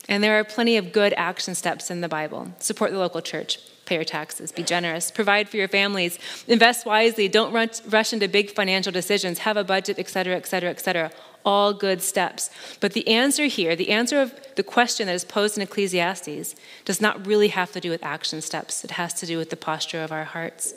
And 0.08 0.22
there 0.22 0.38
are 0.38 0.44
plenty 0.44 0.76
of 0.76 0.92
good 0.92 1.14
action 1.16 1.54
steps 1.54 1.90
in 1.90 2.00
the 2.00 2.08
Bible. 2.08 2.52
Support 2.58 2.90
the 2.92 2.98
local 2.98 3.22
church, 3.22 3.58
pay 3.84 3.96
your 3.96 4.04
taxes, 4.04 4.52
be 4.52 4.62
generous, 4.62 5.10
provide 5.10 5.48
for 5.48 5.56
your 5.56 5.68
families, 5.68 6.18
invest 6.46 6.86
wisely, 6.86 7.28
don't 7.28 7.52
rush 7.52 8.12
into 8.12 8.28
big 8.28 8.50
financial 8.50 8.92
decisions, 8.92 9.40
have 9.40 9.56
a 9.56 9.64
budget, 9.64 9.98
et 9.98 10.08
cetera, 10.08 10.36
et 10.36 10.46
cetera, 10.46 10.70
et 10.70 10.80
cetera. 10.80 11.10
All 11.44 11.74
good 11.74 12.00
steps. 12.00 12.50
But 12.80 12.94
the 12.94 13.06
answer 13.06 13.44
here, 13.46 13.76
the 13.76 13.90
answer 13.90 14.20
of 14.20 14.32
the 14.56 14.62
question 14.62 15.06
that 15.06 15.14
is 15.14 15.24
posed 15.24 15.58
in 15.58 15.62
Ecclesiastes, 15.62 16.54
does 16.86 17.00
not 17.00 17.26
really 17.26 17.48
have 17.48 17.70
to 17.72 17.80
do 17.80 17.90
with 17.90 18.02
action 18.02 18.40
steps. 18.40 18.82
It 18.82 18.92
has 18.92 19.12
to 19.14 19.26
do 19.26 19.36
with 19.36 19.50
the 19.50 19.56
posture 19.56 20.02
of 20.02 20.10
our 20.10 20.24
hearts. 20.24 20.72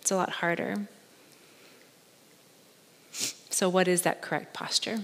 It's 0.00 0.10
a 0.10 0.16
lot 0.16 0.30
harder. 0.30 0.88
So, 3.50 3.68
what 3.68 3.86
is 3.86 4.02
that 4.02 4.20
correct 4.20 4.54
posture? 4.54 5.00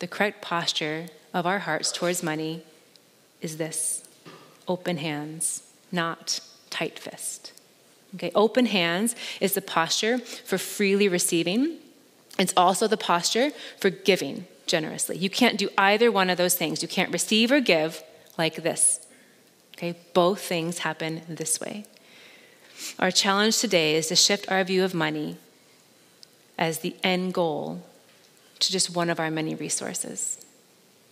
The 0.00 0.06
correct 0.06 0.42
posture 0.42 1.06
of 1.32 1.46
our 1.46 1.60
hearts 1.60 1.92
towards 1.92 2.22
money 2.22 2.62
is 3.40 3.56
this 3.56 4.04
open 4.68 4.98
hands, 4.98 5.62
not 5.90 6.40
tight 6.72 6.98
fist. 6.98 7.52
Okay, 8.16 8.32
open 8.34 8.66
hands 8.66 9.14
is 9.40 9.54
the 9.54 9.62
posture 9.62 10.18
for 10.18 10.58
freely 10.58 11.08
receiving. 11.08 11.78
It's 12.38 12.52
also 12.56 12.88
the 12.88 12.96
posture 12.96 13.50
for 13.78 13.90
giving 13.90 14.46
generously. 14.66 15.16
You 15.16 15.30
can't 15.30 15.58
do 15.58 15.68
either 15.78 16.10
one 16.10 16.30
of 16.30 16.38
those 16.38 16.54
things. 16.56 16.82
You 16.82 16.88
can't 16.88 17.12
receive 17.12 17.52
or 17.52 17.60
give 17.60 18.02
like 18.38 18.56
this. 18.56 19.06
Okay, 19.76 19.96
both 20.14 20.40
things 20.40 20.78
happen 20.78 21.22
this 21.28 21.60
way. 21.60 21.84
Our 22.98 23.10
challenge 23.10 23.58
today 23.58 23.96
is 23.96 24.08
to 24.08 24.16
shift 24.16 24.50
our 24.50 24.64
view 24.64 24.84
of 24.84 24.94
money 24.94 25.36
as 26.58 26.78
the 26.78 26.96
end 27.02 27.34
goal 27.34 27.82
to 28.60 28.72
just 28.72 28.94
one 28.94 29.10
of 29.10 29.20
our 29.20 29.30
many 29.30 29.54
resources. 29.54 30.38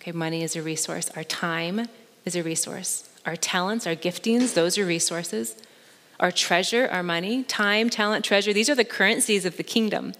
Okay, 0.00 0.12
money 0.12 0.42
is 0.42 0.56
a 0.56 0.62
resource. 0.62 1.10
Our 1.16 1.24
time 1.24 1.86
is 2.24 2.36
a 2.36 2.42
resource. 2.42 3.09
Our 3.26 3.36
talents, 3.36 3.86
our 3.86 3.94
giftings, 3.94 4.54
those 4.54 4.78
are 4.78 4.86
resources. 4.86 5.56
Our 6.18 6.30
treasure, 6.30 6.88
our 6.90 7.02
money, 7.02 7.44
time, 7.44 7.90
talent, 7.90 8.24
treasure, 8.24 8.52
these 8.52 8.68
are 8.68 8.74
the 8.74 8.84
currencies 8.84 9.44
of 9.44 9.56
the 9.56 9.62
kingdom. 9.62 10.12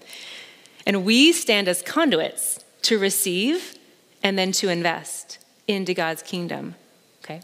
And 0.85 1.05
we 1.05 1.31
stand 1.31 1.67
as 1.67 1.81
conduits 1.81 2.63
to 2.83 2.97
receive 2.97 3.75
and 4.23 4.37
then 4.37 4.51
to 4.53 4.69
invest 4.69 5.37
into 5.67 5.93
God's 5.93 6.23
kingdom. 6.23 6.75
Okay? 7.23 7.41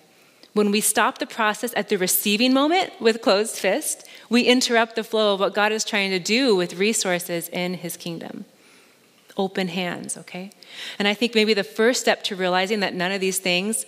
When 0.54 0.72
we 0.72 0.82
stop 0.82 1.20
the 1.20 1.28
process 1.28 1.72
at 1.76 1.90
the 1.90 1.98
receiving 1.98 2.54
moment 2.54 2.94
with 3.00 3.22
closed 3.22 3.56
fist, 3.56 4.08
we 4.30 4.44
interrupt 4.44 4.96
the 4.96 5.04
flow 5.04 5.36
of 5.36 5.40
what 5.40 5.54
God 5.54 5.72
is 5.72 5.84
trying 5.84 6.10
to 6.12 6.20
do 6.20 6.56
with 6.56 6.76
resources 6.76 7.48
in 7.50 7.76
his 7.76 7.96
kingdom. 7.96 8.46
Open 9.38 9.68
hands, 9.68 10.18
okay? 10.18 10.52
And 10.98 11.08
I 11.08 11.14
think 11.14 11.36
maybe 11.36 11.54
the 11.54 11.64
first 11.64 12.02
step 12.02 12.24
to 12.24 12.36
realizing 12.36 12.80
that 12.80 12.96
none 12.96 13.12
of 13.12 13.22
these 13.22 13.38
things 13.38 13.86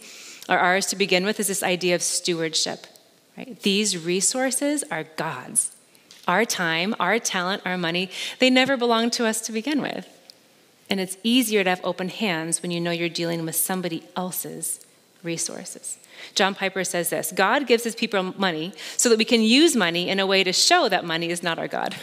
are 0.49 0.59
ours 0.59 0.87
to 0.87 0.95
begin 0.95 1.25
with 1.25 1.39
is 1.39 1.47
this 1.47 1.63
idea 1.63 1.95
of 1.95 2.01
stewardship. 2.01 2.87
Right? 3.37 3.59
These 3.61 3.97
resources 3.97 4.83
are 4.91 5.05
God's. 5.15 5.71
Our 6.27 6.43
time, 6.43 6.95
our 6.99 7.19
talent, 7.19 7.61
our 7.65 7.77
money, 7.77 8.09
they 8.39 8.49
never 8.49 8.75
belong 8.75 9.09
to 9.11 9.25
us 9.25 9.39
to 9.41 9.51
begin 9.51 9.81
with. 9.81 10.07
And 10.89 10.99
it's 10.99 11.17
easier 11.23 11.63
to 11.63 11.69
have 11.69 11.81
open 11.83 12.09
hands 12.09 12.61
when 12.61 12.71
you 12.71 12.81
know 12.81 12.91
you're 12.91 13.09
dealing 13.09 13.45
with 13.45 13.55
somebody 13.55 14.03
else's 14.15 14.85
resources. 15.23 15.97
John 16.35 16.55
Piper 16.55 16.83
says 16.83 17.09
this 17.09 17.31
God 17.31 17.67
gives 17.67 17.83
his 17.83 17.95
people 17.95 18.33
money 18.37 18.73
so 18.97 19.09
that 19.09 19.17
we 19.17 19.25
can 19.25 19.41
use 19.41 19.75
money 19.75 20.09
in 20.09 20.19
a 20.19 20.25
way 20.25 20.43
to 20.43 20.51
show 20.51 20.89
that 20.89 21.05
money 21.05 21.29
is 21.29 21.43
not 21.43 21.59
our 21.59 21.67
God. 21.67 21.95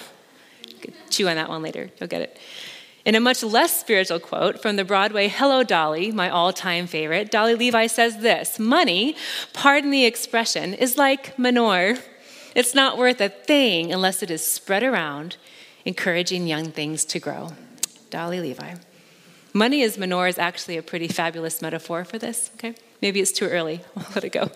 Chew 1.10 1.28
on 1.28 1.36
that 1.36 1.48
one 1.48 1.62
later, 1.62 1.90
you'll 1.98 2.08
get 2.08 2.22
it. 2.22 2.38
In 3.06 3.14
a 3.14 3.20
much 3.20 3.44
less 3.44 3.78
spiritual 3.78 4.18
quote 4.18 4.60
from 4.60 4.74
the 4.74 4.84
Broadway 4.84 5.28
Hello 5.28 5.62
Dolly, 5.62 6.10
my 6.10 6.28
all 6.28 6.52
time 6.52 6.88
favorite, 6.88 7.30
Dolly 7.30 7.54
Levi 7.54 7.86
says 7.86 8.18
this 8.18 8.58
Money, 8.58 9.14
pardon 9.52 9.92
the 9.92 10.04
expression, 10.04 10.74
is 10.74 10.98
like 10.98 11.38
manure. 11.38 11.98
It's 12.56 12.74
not 12.74 12.98
worth 12.98 13.20
a 13.20 13.28
thing 13.28 13.92
unless 13.92 14.24
it 14.24 14.30
is 14.32 14.44
spread 14.44 14.82
around, 14.82 15.36
encouraging 15.84 16.48
young 16.48 16.72
things 16.72 17.04
to 17.04 17.20
grow. 17.20 17.50
Dolly 18.10 18.40
Levi. 18.40 18.74
Money 19.52 19.84
as 19.84 19.96
manure 19.96 20.26
is 20.26 20.36
actually 20.36 20.76
a 20.76 20.82
pretty 20.82 21.06
fabulous 21.06 21.62
metaphor 21.62 22.04
for 22.04 22.18
this, 22.18 22.50
okay? 22.56 22.74
Maybe 23.00 23.20
it's 23.20 23.30
too 23.30 23.46
early. 23.46 23.82
I'll 23.96 24.06
let 24.16 24.24
it 24.24 24.32
go. 24.32 24.50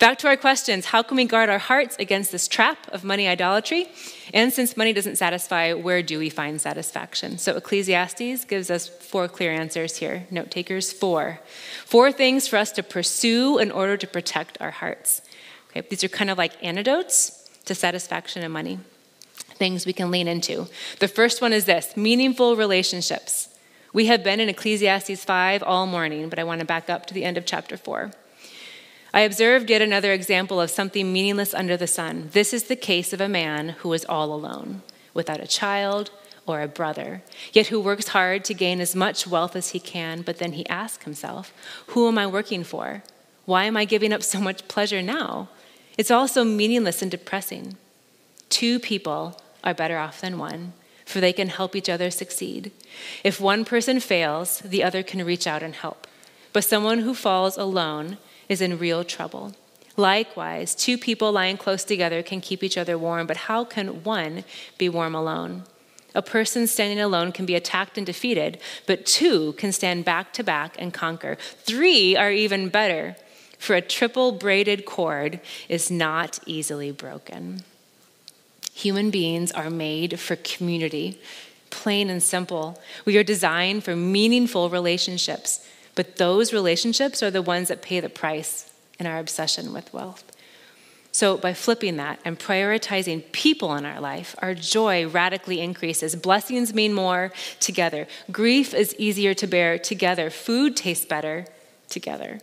Back 0.00 0.16
to 0.20 0.28
our 0.28 0.36
questions 0.38 0.86
How 0.86 1.02
can 1.02 1.18
we 1.18 1.26
guard 1.26 1.50
our 1.50 1.58
hearts 1.58 1.94
against 1.98 2.32
this 2.32 2.48
trap 2.48 2.88
of 2.88 3.04
money 3.04 3.28
idolatry? 3.28 3.86
And 4.32 4.50
since 4.50 4.74
money 4.74 4.94
doesn't 4.94 5.16
satisfy, 5.16 5.74
where 5.74 6.02
do 6.02 6.18
we 6.18 6.30
find 6.30 6.58
satisfaction? 6.58 7.36
So 7.36 7.54
Ecclesiastes 7.54 8.46
gives 8.46 8.70
us 8.70 8.88
four 8.88 9.28
clear 9.28 9.52
answers 9.52 9.98
here. 9.98 10.26
Note 10.30 10.50
takers, 10.50 10.90
four. 10.90 11.40
Four 11.84 12.12
things 12.12 12.48
for 12.48 12.56
us 12.56 12.72
to 12.72 12.82
pursue 12.82 13.58
in 13.58 13.70
order 13.70 13.98
to 13.98 14.06
protect 14.06 14.58
our 14.58 14.70
hearts. 14.70 15.20
Okay, 15.70 15.86
these 15.90 16.02
are 16.02 16.08
kind 16.08 16.30
of 16.30 16.38
like 16.38 16.52
antidotes 16.64 17.50
to 17.66 17.74
satisfaction 17.74 18.42
and 18.42 18.54
money, 18.54 18.78
things 19.34 19.84
we 19.84 19.92
can 19.92 20.10
lean 20.10 20.28
into. 20.28 20.66
The 21.00 21.08
first 21.08 21.42
one 21.42 21.52
is 21.52 21.66
this 21.66 21.94
meaningful 21.94 22.56
relationships. 22.56 23.48
We 23.92 24.06
have 24.06 24.24
been 24.24 24.40
in 24.40 24.48
Ecclesiastes 24.48 25.22
5 25.22 25.62
all 25.62 25.86
morning, 25.86 26.30
but 26.30 26.38
I 26.38 26.44
want 26.44 26.60
to 26.60 26.66
back 26.66 26.88
up 26.88 27.04
to 27.06 27.12
the 27.12 27.24
end 27.24 27.36
of 27.36 27.44
chapter 27.44 27.76
4. 27.76 28.12
I 29.12 29.20
observed 29.22 29.70
yet 29.70 29.82
another 29.82 30.12
example 30.12 30.60
of 30.60 30.70
something 30.70 31.12
meaningless 31.12 31.52
under 31.52 31.76
the 31.76 31.86
sun. 31.86 32.28
This 32.32 32.52
is 32.52 32.64
the 32.64 32.76
case 32.76 33.12
of 33.12 33.20
a 33.20 33.28
man 33.28 33.70
who 33.80 33.92
is 33.92 34.04
all 34.04 34.32
alone, 34.32 34.82
without 35.14 35.40
a 35.40 35.48
child 35.48 36.10
or 36.46 36.62
a 36.62 36.68
brother, 36.68 37.22
yet 37.52 37.68
who 37.68 37.80
works 37.80 38.08
hard 38.08 38.44
to 38.44 38.54
gain 38.54 38.80
as 38.80 38.94
much 38.94 39.26
wealth 39.26 39.56
as 39.56 39.70
he 39.70 39.80
can, 39.80 40.22
but 40.22 40.38
then 40.38 40.52
he 40.52 40.68
asks 40.68 41.04
himself, 41.04 41.52
Who 41.88 42.06
am 42.06 42.18
I 42.18 42.26
working 42.26 42.62
for? 42.62 43.02
Why 43.46 43.64
am 43.64 43.76
I 43.76 43.84
giving 43.84 44.12
up 44.12 44.22
so 44.22 44.40
much 44.40 44.68
pleasure 44.68 45.02
now? 45.02 45.48
It's 45.98 46.10
all 46.10 46.28
so 46.28 46.44
meaningless 46.44 47.02
and 47.02 47.10
depressing. 47.10 47.76
Two 48.48 48.78
people 48.78 49.40
are 49.64 49.74
better 49.74 49.98
off 49.98 50.20
than 50.20 50.38
one, 50.38 50.72
for 51.04 51.20
they 51.20 51.32
can 51.32 51.48
help 51.48 51.74
each 51.74 51.88
other 51.88 52.10
succeed. 52.10 52.70
If 53.24 53.40
one 53.40 53.64
person 53.64 53.98
fails, 53.98 54.60
the 54.60 54.84
other 54.84 55.02
can 55.02 55.24
reach 55.24 55.46
out 55.48 55.62
and 55.62 55.74
help. 55.74 56.06
But 56.52 56.64
someone 56.64 57.00
who 57.00 57.14
falls 57.14 57.56
alone 57.56 58.18
is 58.50 58.60
in 58.60 58.78
real 58.78 59.04
trouble. 59.04 59.54
Likewise, 59.96 60.74
two 60.74 60.98
people 60.98 61.32
lying 61.32 61.56
close 61.56 61.84
together 61.84 62.22
can 62.22 62.40
keep 62.40 62.62
each 62.62 62.76
other 62.76 62.98
warm, 62.98 63.26
but 63.26 63.36
how 63.48 63.64
can 63.64 64.02
one 64.04 64.44
be 64.76 64.88
warm 64.88 65.14
alone? 65.14 65.62
A 66.14 66.22
person 66.22 66.66
standing 66.66 67.00
alone 67.00 67.30
can 67.30 67.46
be 67.46 67.54
attacked 67.54 67.96
and 67.96 68.04
defeated, 68.04 68.58
but 68.86 69.06
two 69.06 69.52
can 69.52 69.72
stand 69.72 70.04
back 70.04 70.32
to 70.32 70.42
back 70.42 70.74
and 70.78 70.92
conquer. 70.92 71.36
Three 71.62 72.16
are 72.16 72.32
even 72.32 72.68
better, 72.68 73.16
for 73.58 73.76
a 73.76 73.80
triple 73.80 74.32
braided 74.32 74.84
cord 74.84 75.40
is 75.68 75.90
not 75.90 76.40
easily 76.46 76.90
broken. 76.90 77.62
Human 78.74 79.10
beings 79.10 79.52
are 79.52 79.70
made 79.70 80.18
for 80.18 80.34
community, 80.36 81.20
plain 81.68 82.10
and 82.10 82.22
simple. 82.22 82.80
We 83.04 83.16
are 83.18 83.22
designed 83.22 83.84
for 83.84 83.94
meaningful 83.94 84.70
relationships. 84.70 85.64
But 86.00 86.16
those 86.16 86.54
relationships 86.54 87.22
are 87.22 87.30
the 87.30 87.42
ones 87.42 87.68
that 87.68 87.82
pay 87.82 88.00
the 88.00 88.08
price 88.08 88.72
in 88.98 89.04
our 89.04 89.18
obsession 89.18 89.74
with 89.74 89.92
wealth. 89.92 90.24
So, 91.12 91.36
by 91.36 91.52
flipping 91.52 91.98
that 91.98 92.20
and 92.24 92.38
prioritizing 92.38 93.30
people 93.32 93.74
in 93.74 93.84
our 93.84 94.00
life, 94.00 94.34
our 94.38 94.54
joy 94.54 95.06
radically 95.06 95.60
increases. 95.60 96.16
Blessings 96.16 96.72
mean 96.72 96.94
more 96.94 97.32
together. 97.58 98.06
Grief 98.32 98.72
is 98.72 98.94
easier 98.98 99.34
to 99.34 99.46
bear 99.46 99.78
together. 99.78 100.30
Food 100.30 100.74
tastes 100.74 101.04
better 101.04 101.44
together. 101.90 102.40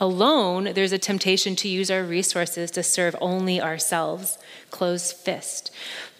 Alone, 0.00 0.72
there's 0.74 0.90
a 0.90 0.98
temptation 0.98 1.54
to 1.54 1.68
use 1.68 1.92
our 1.92 2.02
resources 2.02 2.72
to 2.72 2.82
serve 2.82 3.14
only 3.20 3.60
ourselves, 3.60 4.36
closed 4.72 5.14
fist. 5.14 5.70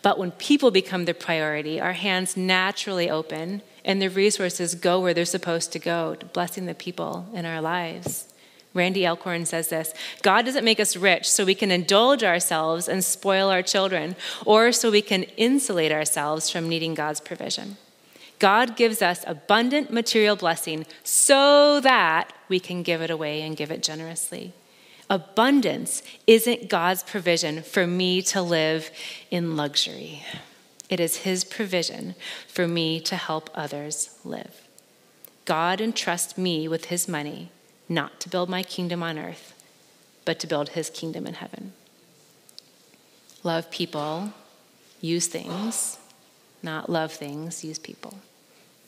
But 0.03 0.21
when 0.21 0.31
people 0.31 0.71
become 0.71 1.05
the 1.05 1.15
priority, 1.15 1.81
our 1.81 1.95
hands 1.95 2.37
naturally 2.37 3.11
open 3.11 3.63
and 3.87 4.03
the 4.03 4.11
resources 4.11 4.75
go 4.75 5.01
where 5.01 5.15
they're 5.15 5.25
supposed 5.25 5.73
to 5.73 5.79
go, 5.79 6.17
to 6.17 6.27
blessing 6.27 6.67
the 6.67 6.75
people 6.75 7.27
in 7.33 7.47
our 7.47 7.63
lives. 7.63 8.27
Randy 8.75 9.07
Alcorn 9.07 9.47
says 9.47 9.69
this 9.69 9.95
God 10.21 10.45
doesn't 10.45 10.65
make 10.65 10.81
us 10.81 10.97
rich 10.97 11.31
so 11.31 11.47
we 11.47 11.55
can 11.55 11.71
indulge 11.71 12.23
ourselves 12.23 12.89
and 12.89 13.03
spoil 13.03 13.49
our 13.49 13.63
children, 13.63 14.17
or 14.45 14.73
so 14.73 14.91
we 14.91 15.01
can 15.01 15.23
insulate 15.39 15.93
ourselves 15.93 16.51
from 16.51 16.69
needing 16.69 16.93
God's 16.93 17.21
provision. 17.21 17.79
God 18.39 18.77
gives 18.77 19.01
us 19.01 19.25
abundant 19.27 19.91
material 19.91 20.37
blessing 20.37 20.85
so 21.03 21.81
that 21.81 22.35
we 22.49 22.61
can 22.61 22.83
give 22.83 23.01
it 23.01 23.11
away 23.11 23.41
and 23.41 23.57
give 23.57 23.71
it 23.71 23.83
generously. 23.83 24.53
Abundance 25.09 26.03
isn't 26.27 26.69
God's 26.69 27.03
provision 27.03 27.63
for 27.63 27.87
me 27.87 28.21
to 28.23 28.43
live 28.43 28.91
in 29.31 29.57
luxury. 29.57 30.23
It 30.89 31.01
is 31.01 31.19
His 31.19 31.45
provision 31.45 32.15
for 32.47 32.69
me 32.69 33.01
to 33.01 33.17
help 33.17 33.51
others 33.55 34.19
live. 34.25 34.63
God 35.45 35.81
entrusts 35.81 36.37
me 36.37 36.69
with 36.69 36.87
His 36.87 37.09
money, 37.09 37.51
not 37.89 38.21
to 38.21 38.29
build 38.29 38.49
my 38.49 38.63
kingdom 38.63 39.03
on 39.03 39.19
earth, 39.19 39.55
but 40.25 40.39
to 40.41 40.47
build 40.47 40.71
His 40.71 40.91
kingdom 40.91 41.27
in 41.27 41.35
heaven. 41.35 41.73
Love 43.43 43.71
people, 43.71 44.33
use 45.01 45.27
things, 45.29 45.99
not 46.63 46.91
love 46.91 47.13
things, 47.13 47.65
use 47.65 47.79
people. 47.79 48.19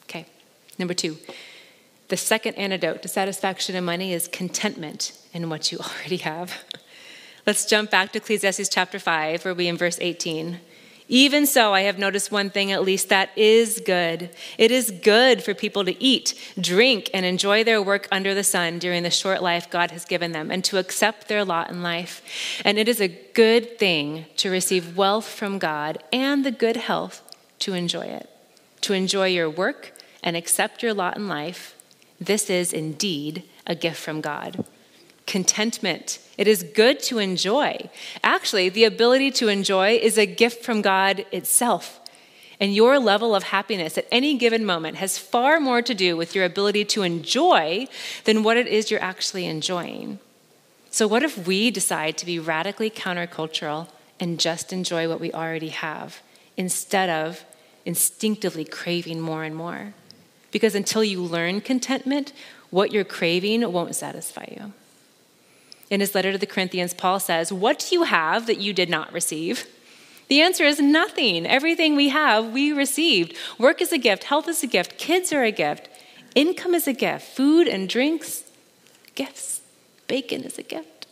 Okay, 0.04 0.26
number 0.78 0.94
two. 0.94 1.18
The 2.08 2.16
second 2.16 2.54
antidote 2.54 3.02
to 3.02 3.08
satisfaction 3.08 3.76
in 3.76 3.84
money 3.84 4.12
is 4.12 4.28
contentment 4.28 5.12
in 5.32 5.50
what 5.50 5.70
you 5.70 5.78
already 6.00 6.16
have. 6.18 6.64
Let's 7.46 7.66
jump 7.66 7.90
back 7.90 8.12
to 8.12 8.18
Ecclesiastes 8.18 8.68
chapter 8.68 8.98
5, 8.98 9.44
where 9.44 9.54
we 9.54 9.68
in 9.68 9.76
verse 9.76 9.98
18. 10.00 10.60
Even 11.08 11.46
so, 11.46 11.72
I 11.72 11.82
have 11.82 11.98
noticed 11.98 12.30
one 12.30 12.50
thing 12.50 12.70
at 12.70 12.82
least 12.82 13.08
that 13.08 13.30
is 13.34 13.80
good. 13.84 14.28
It 14.58 14.70
is 14.70 14.90
good 14.90 15.42
for 15.42 15.54
people 15.54 15.84
to 15.86 16.02
eat, 16.02 16.34
drink, 16.60 17.08
and 17.14 17.24
enjoy 17.24 17.64
their 17.64 17.80
work 17.80 18.06
under 18.12 18.34
the 18.34 18.44
sun 18.44 18.78
during 18.78 19.02
the 19.02 19.10
short 19.10 19.42
life 19.42 19.70
God 19.70 19.90
has 19.90 20.04
given 20.04 20.32
them, 20.32 20.50
and 20.50 20.62
to 20.64 20.76
accept 20.76 21.28
their 21.28 21.46
lot 21.46 21.70
in 21.70 21.82
life. 21.82 22.22
And 22.62 22.78
it 22.78 22.88
is 22.88 23.00
a 23.00 23.08
good 23.08 23.78
thing 23.78 24.26
to 24.36 24.50
receive 24.50 24.98
wealth 24.98 25.26
from 25.26 25.58
God 25.58 26.02
and 26.12 26.44
the 26.44 26.50
good 26.50 26.76
health 26.76 27.22
to 27.60 27.72
enjoy 27.72 28.06
it, 28.06 28.28
to 28.82 28.92
enjoy 28.92 29.28
your 29.28 29.48
work 29.48 29.94
and 30.22 30.36
accept 30.36 30.82
your 30.82 30.92
lot 30.92 31.16
in 31.16 31.26
life. 31.26 31.74
This 32.20 32.50
is 32.50 32.72
indeed 32.72 33.44
a 33.66 33.74
gift 33.74 33.98
from 33.98 34.20
God 34.20 34.64
contentment. 35.28 36.18
It 36.36 36.48
is 36.48 36.62
good 36.62 37.00
to 37.04 37.18
enjoy. 37.18 37.90
Actually, 38.24 38.68
the 38.70 38.84
ability 38.84 39.30
to 39.32 39.48
enjoy 39.48 39.96
is 39.96 40.18
a 40.18 40.26
gift 40.26 40.64
from 40.64 40.82
God 40.82 41.24
itself. 41.30 42.00
And 42.58 42.74
your 42.74 42.98
level 42.98 43.36
of 43.36 43.44
happiness 43.44 43.96
at 43.96 44.08
any 44.10 44.36
given 44.36 44.64
moment 44.64 44.96
has 44.96 45.18
far 45.18 45.60
more 45.60 45.82
to 45.82 45.94
do 45.94 46.16
with 46.16 46.34
your 46.34 46.44
ability 46.44 46.84
to 46.86 47.02
enjoy 47.02 47.86
than 48.24 48.42
what 48.42 48.56
it 48.56 48.66
is 48.66 48.90
you're 48.90 49.02
actually 49.02 49.46
enjoying. 49.46 50.18
So, 50.90 51.06
what 51.06 51.22
if 51.22 51.46
we 51.46 51.70
decide 51.70 52.16
to 52.18 52.26
be 52.26 52.40
radically 52.40 52.90
countercultural 52.90 53.88
and 54.18 54.40
just 54.40 54.72
enjoy 54.72 55.08
what 55.08 55.20
we 55.20 55.32
already 55.32 55.68
have 55.68 56.20
instead 56.56 57.10
of 57.10 57.44
instinctively 57.84 58.64
craving 58.64 59.20
more 59.20 59.44
and 59.44 59.54
more? 59.54 59.92
Because 60.50 60.74
until 60.74 61.04
you 61.04 61.22
learn 61.22 61.60
contentment, 61.60 62.32
what 62.70 62.90
you're 62.90 63.04
craving 63.04 63.70
won't 63.70 63.94
satisfy 63.94 64.46
you. 64.56 64.72
In 65.90 66.00
his 66.00 66.14
letter 66.14 66.32
to 66.32 66.38
the 66.38 66.46
Corinthians, 66.46 66.92
Paul 66.92 67.20
says, 67.20 67.52
What 67.52 67.78
do 67.78 67.94
you 67.94 68.02
have 68.04 68.46
that 68.46 68.58
you 68.58 68.72
did 68.72 68.90
not 68.90 69.12
receive? 69.12 69.66
The 70.28 70.42
answer 70.42 70.64
is 70.64 70.78
nothing. 70.78 71.46
Everything 71.46 71.96
we 71.96 72.10
have, 72.10 72.52
we 72.52 72.72
received. 72.72 73.34
Work 73.58 73.80
is 73.80 73.92
a 73.92 73.98
gift, 73.98 74.24
health 74.24 74.46
is 74.46 74.62
a 74.62 74.66
gift, 74.66 74.98
kids 74.98 75.32
are 75.32 75.42
a 75.42 75.50
gift, 75.50 75.88
income 76.34 76.74
is 76.74 76.86
a 76.86 76.92
gift, 76.92 77.26
food 77.26 77.66
and 77.66 77.88
drinks, 77.88 78.44
gifts. 79.14 79.62
Bacon 80.06 80.42
is 80.42 80.58
a 80.58 80.62
gift. 80.62 81.06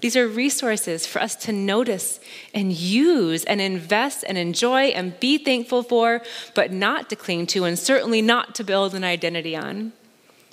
These 0.00 0.16
are 0.16 0.26
resources 0.26 1.06
for 1.06 1.22
us 1.22 1.36
to 1.36 1.52
notice 1.52 2.18
and 2.52 2.72
use 2.72 3.44
and 3.44 3.60
invest 3.60 4.24
and 4.26 4.36
enjoy 4.36 4.86
and 4.86 5.18
be 5.20 5.38
thankful 5.38 5.84
for, 5.84 6.22
but 6.56 6.72
not 6.72 7.08
to 7.10 7.16
cling 7.16 7.46
to 7.48 7.64
and 7.64 7.78
certainly 7.78 8.20
not 8.20 8.56
to 8.56 8.64
build 8.64 8.96
an 8.96 9.04
identity 9.04 9.56
on. 9.56 9.92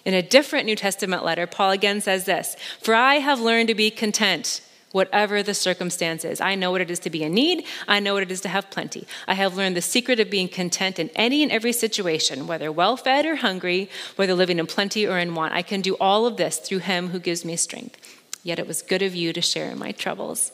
In 0.10 0.16
a 0.16 0.24
different 0.24 0.66
New 0.66 0.76
Testament 0.76 1.24
letter, 1.24 1.46
Paul 1.46 1.70
again 1.70 2.02
says 2.02 2.26
this 2.26 2.56
For 2.82 2.96
I 2.96 3.18
have 3.18 3.40
learned 3.40 3.68
to 3.68 3.76
be 3.76 3.92
content, 3.92 4.60
whatever 4.92 5.44
the 5.44 5.54
circumstances. 5.54 6.42
I 6.42 6.56
know 6.56 6.72
what 6.72 6.82
it 6.82 6.90
is 6.90 6.98
to 7.02 7.12
be 7.12 7.22
in 7.22 7.36
need, 7.36 7.64
I 7.88 8.00
know 8.00 8.16
what 8.16 8.24
it 8.24 8.32
is 8.32 8.42
to 8.42 8.50
have 8.50 8.72
plenty. 8.72 9.06
I 9.28 9.36
have 9.36 9.56
learned 9.56 9.78
the 9.78 9.84
secret 9.84 10.20
of 10.20 10.32
being 10.32 10.50
content 10.50 10.98
in 10.98 11.12
any 11.14 11.44
and 11.44 11.52
every 11.52 11.72
situation, 11.72 12.48
whether 12.48 12.72
well 12.72 12.98
fed 12.98 13.28
or 13.28 13.36
hungry, 13.36 13.88
whether 14.16 14.34
living 14.34 14.58
in 14.58 14.66
plenty 14.66 15.06
or 15.06 15.20
in 15.20 15.36
want. 15.36 15.54
I 15.54 15.62
can 15.62 15.80
do 15.80 15.96
all 16.02 16.26
of 16.26 16.38
this 16.38 16.58
through 16.58 16.80
him 16.80 17.10
who 17.10 17.20
gives 17.20 17.46
me 17.46 17.56
strength. 17.56 17.96
Yet 18.42 18.58
it 18.58 18.66
was 18.66 18.82
good 18.82 19.04
of 19.04 19.14
you 19.14 19.32
to 19.32 19.42
share 19.42 19.70
in 19.70 19.78
my 19.78 19.92
troubles. 19.92 20.52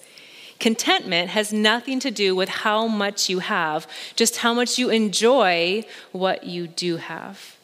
Contentment 0.60 1.30
has 1.30 1.54
nothing 1.54 2.02
to 2.02 2.12
do 2.12 2.36
with 2.36 2.50
how 2.50 2.88
much 2.88 3.30
you 3.30 3.40
have, 3.40 3.88
just 4.18 4.36
how 4.36 4.54
much 4.54 4.78
you 4.78 4.90
enjoy 4.90 5.86
what 6.12 6.44
you 6.44 6.68
do 6.68 6.98
have. 6.98 7.55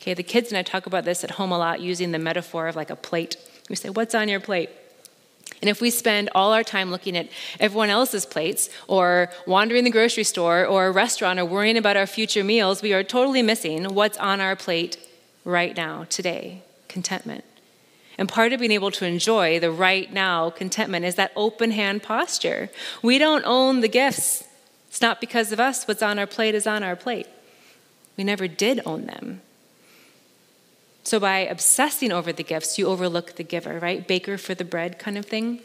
Okay, 0.00 0.14
the 0.14 0.22
kids 0.22 0.50
and 0.50 0.58
I 0.58 0.62
talk 0.62 0.86
about 0.86 1.04
this 1.04 1.24
at 1.24 1.32
home 1.32 1.52
a 1.52 1.58
lot 1.58 1.80
using 1.80 2.12
the 2.12 2.18
metaphor 2.18 2.68
of 2.68 2.76
like 2.76 2.90
a 2.90 2.96
plate. 2.96 3.36
We 3.68 3.76
say, 3.76 3.90
What's 3.90 4.14
on 4.14 4.28
your 4.28 4.40
plate? 4.40 4.70
And 5.60 5.68
if 5.68 5.80
we 5.80 5.90
spend 5.90 6.30
all 6.34 6.52
our 6.52 6.62
time 6.62 6.90
looking 6.90 7.16
at 7.16 7.28
everyone 7.58 7.90
else's 7.90 8.24
plates, 8.24 8.68
or 8.86 9.30
wandering 9.46 9.84
the 9.84 9.90
grocery 9.90 10.24
store, 10.24 10.64
or 10.64 10.86
a 10.86 10.90
restaurant, 10.92 11.38
or 11.40 11.44
worrying 11.44 11.76
about 11.76 11.96
our 11.96 12.06
future 12.06 12.44
meals, 12.44 12.80
we 12.80 12.92
are 12.92 13.02
totally 13.02 13.42
missing 13.42 13.94
what's 13.94 14.18
on 14.18 14.40
our 14.40 14.54
plate 14.54 14.98
right 15.44 15.76
now, 15.76 16.04
today 16.08 16.62
contentment. 16.86 17.44
And 18.18 18.28
part 18.28 18.52
of 18.52 18.60
being 18.60 18.72
able 18.72 18.90
to 18.92 19.04
enjoy 19.04 19.60
the 19.60 19.70
right 19.70 20.12
now 20.12 20.50
contentment 20.50 21.04
is 21.04 21.14
that 21.16 21.32
open 21.36 21.70
hand 21.70 22.02
posture. 22.02 22.70
We 23.02 23.18
don't 23.18 23.44
own 23.44 23.80
the 23.80 23.88
gifts. 23.88 24.44
It's 24.88 25.00
not 25.00 25.20
because 25.20 25.52
of 25.52 25.60
us, 25.60 25.86
what's 25.86 26.02
on 26.02 26.18
our 26.18 26.26
plate 26.26 26.54
is 26.54 26.66
on 26.66 26.82
our 26.82 26.96
plate. 26.96 27.28
We 28.16 28.24
never 28.24 28.48
did 28.48 28.80
own 28.84 29.06
them. 29.06 29.42
So 31.08 31.18
by 31.18 31.38
obsessing 31.38 32.12
over 32.12 32.34
the 32.34 32.42
gifts, 32.42 32.76
you 32.76 32.86
overlook 32.86 33.36
the 33.36 33.42
giver, 33.42 33.78
right? 33.78 34.06
Baker 34.06 34.36
for 34.36 34.54
the 34.54 34.62
bread 34.62 34.98
kind 34.98 35.16
of 35.16 35.24
thing. 35.24 35.60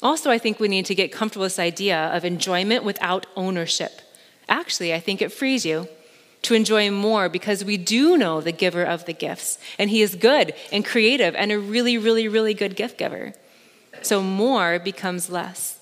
Also, 0.00 0.30
I 0.30 0.38
think 0.38 0.60
we 0.60 0.68
need 0.68 0.86
to 0.86 0.94
get 0.94 1.10
comfortable 1.10 1.42
with 1.42 1.54
this 1.54 1.58
idea 1.58 1.98
of 2.14 2.24
enjoyment 2.24 2.84
without 2.84 3.26
ownership. 3.34 4.00
Actually, 4.48 4.94
I 4.94 5.00
think 5.00 5.20
it 5.20 5.32
frees 5.32 5.66
you 5.66 5.88
to 6.42 6.54
enjoy 6.54 6.88
more 6.88 7.28
because 7.28 7.64
we 7.64 7.76
do 7.76 8.16
know 8.16 8.40
the 8.40 8.52
giver 8.52 8.84
of 8.84 9.06
the 9.06 9.12
gifts, 9.12 9.58
and 9.76 9.90
he 9.90 10.02
is 10.02 10.14
good 10.14 10.54
and 10.70 10.84
creative 10.84 11.34
and 11.34 11.50
a 11.50 11.58
really, 11.58 11.98
really, 11.98 12.28
really 12.28 12.54
good 12.54 12.76
gift 12.76 12.96
giver. 12.96 13.34
So 14.02 14.22
more 14.22 14.78
becomes 14.78 15.28
less. 15.28 15.77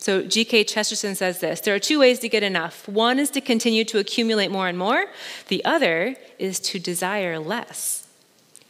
So 0.00 0.22
G.K. 0.22 0.64
Chesterton 0.64 1.14
says 1.14 1.40
this 1.40 1.60
there 1.60 1.74
are 1.74 1.78
two 1.78 2.00
ways 2.00 2.18
to 2.20 2.28
get 2.28 2.42
enough. 2.42 2.88
One 2.88 3.18
is 3.18 3.30
to 3.32 3.40
continue 3.40 3.84
to 3.84 3.98
accumulate 3.98 4.50
more 4.50 4.66
and 4.66 4.78
more, 4.78 5.04
the 5.48 5.62
other 5.64 6.16
is 6.38 6.58
to 6.60 6.78
desire 6.78 7.38
less. 7.38 8.08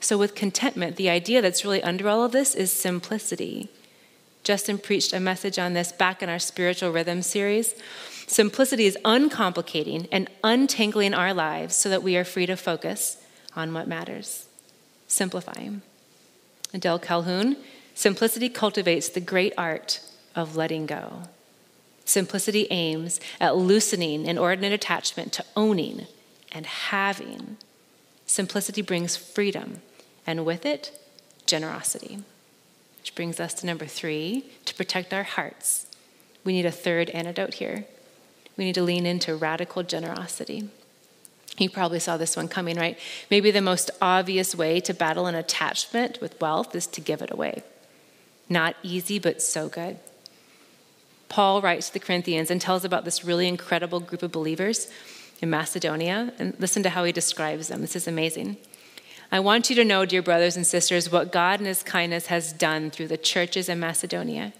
So, 0.01 0.19
with 0.19 0.35
contentment, 0.35 0.97
the 0.97 1.09
idea 1.09 1.41
that's 1.41 1.65
really 1.65 1.83
under 1.85 2.09
all 2.09 2.25
of 2.25 2.33
this 2.33 2.55
is 2.57 2.73
simplicity. 2.73 3.69
Justin 4.43 4.79
preached 4.79 5.13
a 5.13 5.21
message 5.21 5.59
on 5.59 5.75
this 5.75 5.93
back 5.93 6.21
in 6.21 6.29
our 6.29 6.39
spiritual 6.39 6.91
rhythm 6.91 7.23
series. 7.23 7.75
Simplicity 8.27 8.87
is 8.87 8.99
uncomplicating 9.05 10.09
and 10.11 10.29
untangling 10.43 11.15
our 11.15 11.33
lives 11.33 11.77
so 11.77 11.89
that 11.89 12.03
we 12.03 12.17
are 12.17 12.25
free 12.25 12.47
to 12.47 12.57
focus 12.57 13.19
on 13.55 13.73
what 13.73 13.87
matters. 13.87 14.47
Simplifying. 15.07 15.83
Adele 16.73 16.99
Calhoun, 16.99 17.57
simplicity 17.95 18.49
cultivates 18.49 19.11
the 19.11 19.21
great 19.21 19.53
art 19.59 20.01
of 20.35 20.57
letting 20.57 20.87
go. 20.87 21.23
Simplicity 22.05 22.67
aims 22.71 23.21
at 23.41 23.57
loosening 23.57 24.27
inordinate 24.27 24.73
attachment 24.73 25.33
to 25.35 25.45
owning 25.57 26.07
and 26.51 26.67
having. 26.67 27.57
Simplicity 28.27 28.83
brings 28.83 29.17
freedom, 29.17 29.83
and 30.27 30.45
with 30.45 30.67
it, 30.67 30.99
generosity. 31.47 32.19
Which 32.99 33.15
brings 33.15 33.41
us 33.41 33.55
to 33.55 33.67
number 33.67 33.87
three 33.87 34.45
to 34.65 34.75
protect 34.75 35.15
our 35.15 35.23
hearts. 35.23 35.87
We 36.45 36.53
need 36.53 36.67
a 36.67 36.73
third 36.73 37.11
antidote 37.11 37.55
here. 37.55 37.87
We 38.57 38.65
need 38.65 38.75
to 38.75 38.83
lean 38.83 39.07
into 39.07 39.35
radical 39.35 39.83
generosity. 39.83 40.69
You 41.59 41.71
probably 41.71 42.01
saw 42.01 42.17
this 42.17 42.37
one 42.37 42.49
coming, 42.49 42.77
right? 42.77 42.99
Maybe 43.31 43.51
the 43.51 43.61
most 43.61 43.91
obvious 44.01 44.55
way 44.55 44.81
to 44.81 44.95
battle 44.95 45.27
an 45.27 45.35
attachment 45.35 46.21
with 46.21 46.41
wealth 46.41 46.75
is 46.75 46.87
to 46.89 47.01
give 47.01 47.23
it 47.23 47.31
away. 47.31 47.63
Not 48.49 48.77
easy, 48.83 49.19
but 49.19 49.43
so 49.43 49.69
good. 49.69 49.99
Paul 51.31 51.63
writes 51.63 51.87
to 51.87 51.95
the 51.95 52.01
Corinthians 52.01 52.51
and 52.51 52.61
tells 52.61 52.85
about 52.85 53.07
this 53.07 53.25
really 53.25 53.49
incredible 53.49 54.01
group 54.01 54.23
of 54.23 54.33
believers 54.33 54.91
in 55.41 55.49
Macedonia. 55.49 56.35
And 56.39 56.55
listen 56.59 56.83
to 56.83 56.91
how 56.91 57.05
he 57.05 57.13
describes 57.13 57.69
them. 57.69 57.81
This 57.81 57.97
is 57.97 58.07
amazing. 58.07 58.59
I 59.33 59.39
want 59.39 59.71
you 59.71 59.77
to 59.77 59.85
know, 59.85 60.05
dear 60.05 60.23
brothers 60.23 60.57
and 60.57 60.67
sisters, 60.67 61.11
what 61.11 61.31
God 61.31 61.61
in 61.61 61.67
His 61.67 61.85
kindness 61.85 62.27
has 62.27 62.53
done 62.53 62.91
through 62.91 63.07
the 63.07 63.17
churches 63.17 63.69
in 63.69 63.79
Macedonia. 63.79 64.53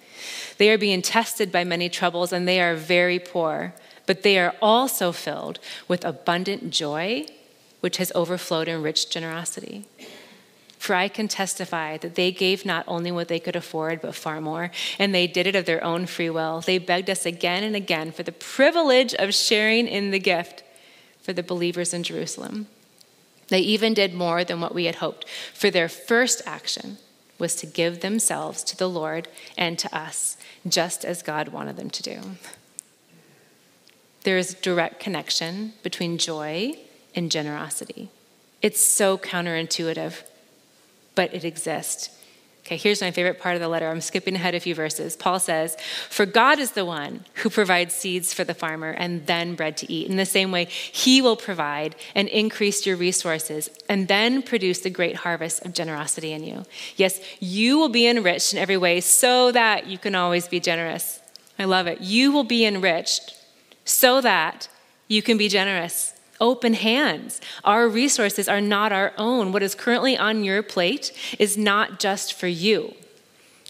They 0.59 0.71
are 0.71 0.79
being 0.79 1.03
tested 1.03 1.51
by 1.51 1.65
many 1.65 1.89
troubles, 1.89 2.33
and 2.33 2.47
they 2.47 2.61
are 2.61 2.77
very 2.77 3.19
poor, 3.19 3.75
but 4.07 4.23
they 4.23 4.39
are 4.39 4.55
also 4.63 5.11
filled 5.11 5.59
with 5.89 6.05
abundant 6.05 6.71
joy, 6.71 7.27
which 7.81 7.97
has 7.97 8.13
overflowed 8.15 8.69
in 8.69 8.81
rich 8.81 9.11
generosity. 9.11 9.87
For 10.81 10.95
I 10.95 11.09
can 11.09 11.29
testify 11.29 11.99
that 11.99 12.15
they 12.15 12.33
gave 12.33 12.65
not 12.65 12.87
only 12.89 13.13
what 13.13 13.29
they 13.29 13.39
could 13.39 13.55
afford, 13.55 14.01
but 14.01 14.15
far 14.15 14.41
more, 14.41 14.71
and 14.99 15.15
they 15.15 15.27
did 15.27 15.47
it 15.47 15.55
of 15.55 15.67
their 15.67 15.85
own 15.85 16.07
free 16.07 16.31
will. 16.31 16.63
They 16.63 16.79
begged 16.79 17.11
us 17.11 17.27
again 17.27 17.63
and 17.63 17.77
again 17.77 18.13
for 18.13 18.23
the 18.23 18.33
privilege 18.33 19.13
of 19.13 19.35
sharing 19.35 19.87
in 19.87 20.11
the 20.11 20.19
gift 20.19 20.63
for 21.21 21.35
the 21.35 21.43
believers 21.43 21.93
in 21.93 22.03
Jerusalem. 22.03 22.67
They 23.49 23.61
even 23.61 23.93
did 23.93 24.15
more 24.15 24.43
than 24.43 24.63
what 24.63 24.75
we 24.75 24.87
had 24.87 24.97
hoped, 24.97 25.29
for 25.53 25.71
their 25.71 25.89
first 25.89 26.41
action 26.47 26.97
was 27.39 27.55
to 27.57 27.67
give 27.67 28.01
themselves 28.01 28.65
to 28.65 28.77
the 28.77 28.89
Lord 28.89 29.29
and 29.59 29.79
to 29.81 29.95
us, 29.95 30.39
just 30.67 31.05
as 31.05 31.23
God 31.23 31.49
wanted 31.49 31.77
them 31.77 31.91
to 31.91 32.03
do. 32.03 32.21
There 34.23 34.39
is 34.39 34.55
direct 34.55 34.99
connection 34.99 35.75
between 35.83 36.17
joy 36.17 36.73
and 37.15 37.31
generosity. 37.31 38.09
It's 38.63 38.81
so 38.81 39.19
counterintuitive 39.19 40.23
but 41.21 41.35
it 41.35 41.45
exists. 41.45 42.09
Okay, 42.61 42.79
here's 42.79 43.03
my 43.03 43.11
favorite 43.11 43.39
part 43.39 43.55
of 43.55 43.61
the 43.61 43.69
letter. 43.69 43.87
I'm 43.87 44.01
skipping 44.01 44.37
ahead 44.37 44.55
a 44.55 44.61
few 44.61 44.75
verses. 44.75 45.17
Paul 45.17 45.39
says, 45.39 45.77
For 46.09 46.25
God 46.25 46.59
is 46.59 46.73
the 46.73 46.87
one 46.87 47.27
who 47.35 47.51
provides 47.51 47.95
seeds 47.95 48.33
for 48.33 48.43
the 48.43 48.55
farmer 48.55 48.89
and 48.89 49.27
then 49.27 49.55
bread 49.55 49.77
to 49.79 49.93
eat. 49.93 50.09
In 50.09 50.17
the 50.17 50.25
same 50.25 50.51
way, 50.51 50.65
he 50.65 51.21
will 51.21 51.37
provide 51.37 51.95
and 52.15 52.27
increase 52.27 52.87
your 52.87 52.97
resources 52.97 53.69
and 53.87 54.09
then 54.09 54.41
produce 54.41 54.79
the 54.79 54.89
great 54.89 55.17
harvest 55.17 55.63
of 55.67 55.75
generosity 55.75 56.33
in 56.33 56.43
you. 56.43 56.65
Yes, 56.97 57.21
you 57.39 57.77
will 57.77 57.91
be 57.91 58.07
enriched 58.07 58.55
in 58.55 58.59
every 58.59 58.79
way 58.79 59.03
so 59.03 59.53
that 59.53 59.89
you 59.89 59.99
can 59.99 60.15
always 60.15 60.49
be 60.49 60.59
generous. 60.59 61.21
I 61.59 61.67
love 61.67 61.87
it. 61.87 62.01
You 62.01 62.33
will 62.33 62.45
be 62.45 62.65
enriched 62.65 63.35
so 63.85 64.23
that 64.23 64.71
you 65.07 65.21
can 65.21 65.37
be 65.37 65.51
generous 65.51 66.15
open 66.41 66.75
hands. 66.75 67.41
Our 67.65 67.89
resources 67.89 68.49
are 68.49 68.61
not 68.61 68.93
our 68.93 69.13
own. 69.19 69.53
What 69.53 69.63
is 69.63 69.75
currently 69.75 70.17
on 70.17 70.45
your 70.45 70.63
plate 70.63 71.13
is 71.39 71.59
not 71.59 72.01
just 72.01 72.35
for 72.35 72.47
you. 72.47 72.95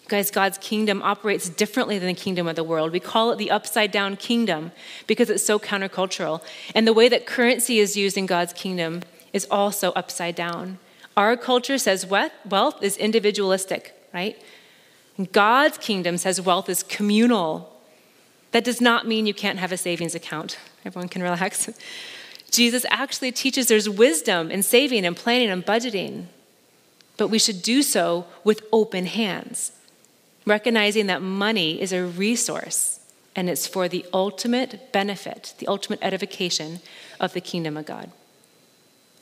Guys, 0.09 0.31
God's 0.33 0.59
kingdom 0.59 1.03
operates 1.03 1.49
differently 1.49 1.97
than 1.99 2.09
the 2.09 2.15
kingdom 2.15 2.49
of 2.49 2.57
the 2.57 2.65
world. 2.65 2.91
We 2.91 2.99
call 2.99 3.31
it 3.31 3.39
the 3.39 3.51
upside 3.51 3.93
down 3.93 4.17
kingdom 4.17 4.73
because 5.07 5.31
it's 5.31 5.47
so 5.47 5.59
countercultural. 5.61 6.43
And 6.75 6.85
the 6.85 6.93
way 6.93 7.09
that 7.09 7.27
currency 7.27 7.79
is 7.79 7.97
used 7.97 8.17
in 8.17 8.27
God's 8.27 8.53
kingdom 8.53 9.03
is 9.33 9.47
also 9.51 9.93
upside 9.93 10.35
down. 10.35 10.79
Our 11.17 11.37
culture 11.37 11.79
says 11.79 12.07
wealth 12.07 12.83
is 12.83 12.97
individualistic, 12.97 13.95
right? 14.13 14.37
God's 15.31 15.79
kingdom 15.79 16.17
says 16.19 16.41
wealth 16.41 16.69
is 16.69 16.83
communal. 16.83 17.77
That 18.51 18.65
does 18.65 18.81
not 18.81 19.07
mean 19.07 19.27
you 19.27 19.35
can't 19.35 19.61
have 19.61 19.71
a 19.71 19.77
savings 19.77 20.17
account. 20.17 20.59
Everyone 20.85 21.09
can 21.09 21.23
relax. 21.23 21.71
Jesus 22.51 22.85
actually 22.91 23.33
teaches 23.33 23.67
there's 23.67 23.89
wisdom 23.89 24.51
in 24.51 24.63
saving 24.63 25.05
and 25.07 25.17
planning 25.17 25.51
and 25.51 25.65
budgeting, 25.65 26.27
but 27.17 27.29
we 27.29 27.39
should 27.39 27.63
do 27.63 27.83
so 27.83 28.27
with 28.45 28.63
open 28.73 29.07
hands, 29.07 29.73
recognizing 30.47 31.07
that 31.07 31.23
money 31.23 31.81
is 31.81 31.93
a 31.93 32.05
resource 32.05 33.01
and 33.37 33.49
it's 33.49 33.67
for 33.67 33.89
the 33.89 34.05
ultimate 34.13 34.93
benefit, 34.93 35.55
the 35.59 35.69
ultimate 35.69 36.01
edification 36.03 36.81
of 37.21 37.33
the 37.33 37.41
kingdom 37.41 37.77
of 37.77 37.87
God. 37.87 38.11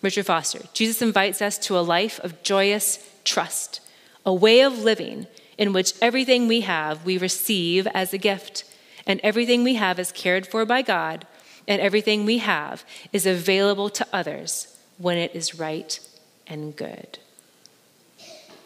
Richard 0.01 0.27
Foster, 0.27 0.61
Jesus 0.73 1.03
invites 1.03 1.43
us 1.43 1.59
to 1.59 1.79
a 1.79 1.81
life 1.81 2.19
of 2.21 2.43
joyous 2.43 3.07
trust, 3.25 3.81
a 4.25 4.33
way 4.33 4.63
of 4.63 4.79
living 4.79 5.27
in 5.59 5.73
which 5.73 5.93
everything 6.01 6.47
we 6.49 6.63
have 6.63 7.05
we 7.05 7.19
receive 7.19 7.87
as 7.89 8.15
a 8.15 8.19
gift, 8.19 8.65
and 9.07 9.21
everything 9.23 9.65
we 9.65 9.75
have 9.75 9.99
is 9.99 10.13
cared 10.13 10.47
for 10.47 10.65
by 10.65 10.83
God 10.83 11.27
and 11.69 11.83
everything 11.83 12.25
we 12.25 12.39
have 12.39 12.85
is 13.13 13.27
available 13.27 13.91
to 13.91 14.07
others 14.13 14.77
when 14.97 15.19
it 15.19 15.35
is 15.35 15.55
right 15.55 16.01
and 16.47 16.75
good. 16.75 17.19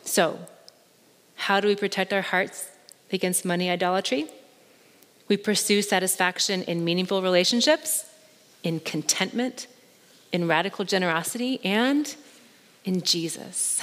So, 0.05 0.39
how 1.35 1.61
do 1.61 1.67
we 1.67 1.75
protect 1.75 2.13
our 2.13 2.23
hearts 2.23 2.69
against 3.13 3.45
money 3.45 3.69
idolatry? 3.69 4.29
We 5.29 5.37
pursue 5.37 5.83
satisfaction 5.83 6.63
in 6.63 6.85
meaningful 6.85 7.21
relationships, 7.23 8.07
in 8.63 8.81
contentment, 8.81 9.67
in 10.33 10.47
radical 10.47 10.85
generosity, 10.85 11.61
and 11.65 12.15
in 12.85 13.03
Jesus. 13.03 13.83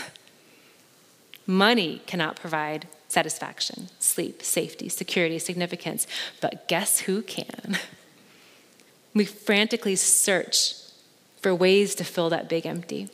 Money 1.45 2.01
cannot 2.05 2.37
provide 2.37 2.87
satisfaction, 3.09 3.89
sleep, 3.99 4.43
safety, 4.43 4.87
security, 4.87 5.39
significance, 5.39 6.07
but 6.39 6.67
guess 6.67 7.01
who 7.01 7.21
can? 7.21 7.77
We 9.13 9.25
frantically 9.25 9.95
search 9.95 10.73
for 11.41 11.55
ways 11.55 11.95
to 11.95 12.03
fill 12.03 12.29
that 12.29 12.49
big 12.49 12.65
empty. 12.65 13.09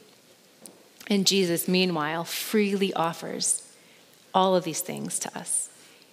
And 1.07 1.27
Jesus, 1.27 1.67
meanwhile, 1.67 2.23
freely 2.23 2.93
offers 2.93 3.61
all 4.33 4.55
of 4.55 4.63
these 4.63 4.81
things 4.81 5.19
to 5.19 5.37
us. 5.37 5.69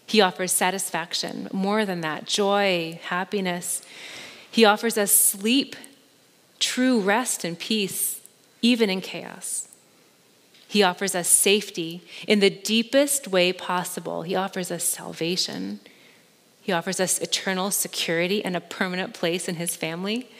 He 0.07 0.21
offers 0.21 0.53
satisfaction, 0.53 1.49
more 1.53 1.87
than 1.87 2.03
that, 2.03 2.27
joy, 2.27 3.01
happiness. 3.05 3.83
He 4.51 4.64
offers 4.64 4.99
us 4.99 5.12
sleep, 5.12 5.75
true 6.59 7.01
rest 7.01 7.45
and 7.45 7.59
peace, 7.59 8.21
even 8.61 8.90
in 8.90 9.01
chaos. 9.01 9.68
He 10.68 10.83
offers 10.83 11.14
us 11.14 11.29
safety 11.29 12.03
in 12.27 12.40
the 12.40 12.51
deepest 12.51 13.29
way 13.29 13.53
possible. 13.53 14.23
He 14.23 14.35
offers 14.35 14.71
us 14.71 14.85
salvation. 14.85 15.81
He 16.62 16.72
offers 16.72 17.01
us 17.01 17.18
eternal 17.18 17.70
security 17.70 18.42
and 18.44 18.57
a 18.57 18.61
permanent 18.61 19.12
place 19.12 19.48
in 19.48 19.57
His 19.57 19.77
family. 19.77 20.31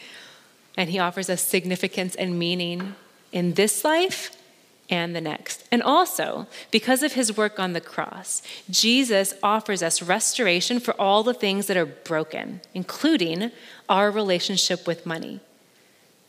And 0.77 0.89
He 0.89 0.99
offers 0.99 1.29
us 1.29 1.43
significance 1.43 2.15
and 2.15 2.39
meaning 2.39 2.95
in 3.33 3.55
this 3.55 3.85
life 3.85 4.35
and 4.89 5.17
the 5.17 5.21
next. 5.21 5.65
And 5.73 5.83
also, 5.83 6.47
because 6.71 7.03
of 7.03 7.15
His 7.15 7.37
work 7.37 7.59
on 7.59 7.73
the 7.73 7.81
cross, 7.81 8.41
Jesus 8.71 9.35
offers 9.43 9.83
us 9.83 10.01
restoration 10.01 10.81
for 10.81 10.93
all 11.01 11.23
the 11.23 11.35
things 11.35 11.67
that 11.67 11.77
are 11.77 11.87
broken, 11.87 12.61
including 12.73 13.51
our 13.89 14.11
relationship 14.11 14.87
with 14.87 15.05
money. 15.05 15.41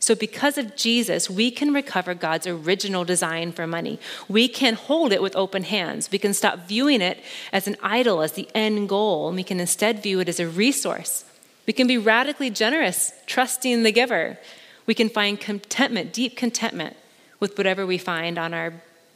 So, 0.03 0.15
because 0.15 0.57
of 0.57 0.75
Jesus, 0.75 1.29
we 1.29 1.49
can 1.49 1.73
recover 1.73 2.13
God's 2.13 2.45
original 2.45 3.05
design 3.05 3.53
for 3.53 3.65
money. 3.65 3.99
We 4.27 4.49
can 4.49 4.73
hold 4.73 5.13
it 5.13 5.21
with 5.21 5.33
open 5.33 5.63
hands. 5.63 6.11
We 6.11 6.19
can 6.19 6.33
stop 6.33 6.67
viewing 6.67 6.99
it 7.01 7.19
as 7.53 7.69
an 7.69 7.77
idol, 7.81 8.21
as 8.21 8.33
the 8.33 8.49
end 8.53 8.89
goal, 8.89 9.29
and 9.29 9.37
we 9.37 9.45
can 9.45 9.61
instead 9.61 10.03
view 10.03 10.19
it 10.19 10.27
as 10.27 10.41
a 10.41 10.47
resource. 10.47 11.23
We 11.65 11.71
can 11.71 11.87
be 11.87 11.97
radically 11.97 12.49
generous, 12.49 13.13
trusting 13.27 13.83
the 13.83 13.93
giver. 13.93 14.37
We 14.85 14.93
can 14.93 15.07
find 15.07 15.39
contentment, 15.39 16.11
deep 16.11 16.35
contentment, 16.35 16.97
with 17.39 17.57
whatever 17.57 17.85
we 17.85 17.97
find 17.97 18.37
on 18.37 18.53
our 18.53 18.73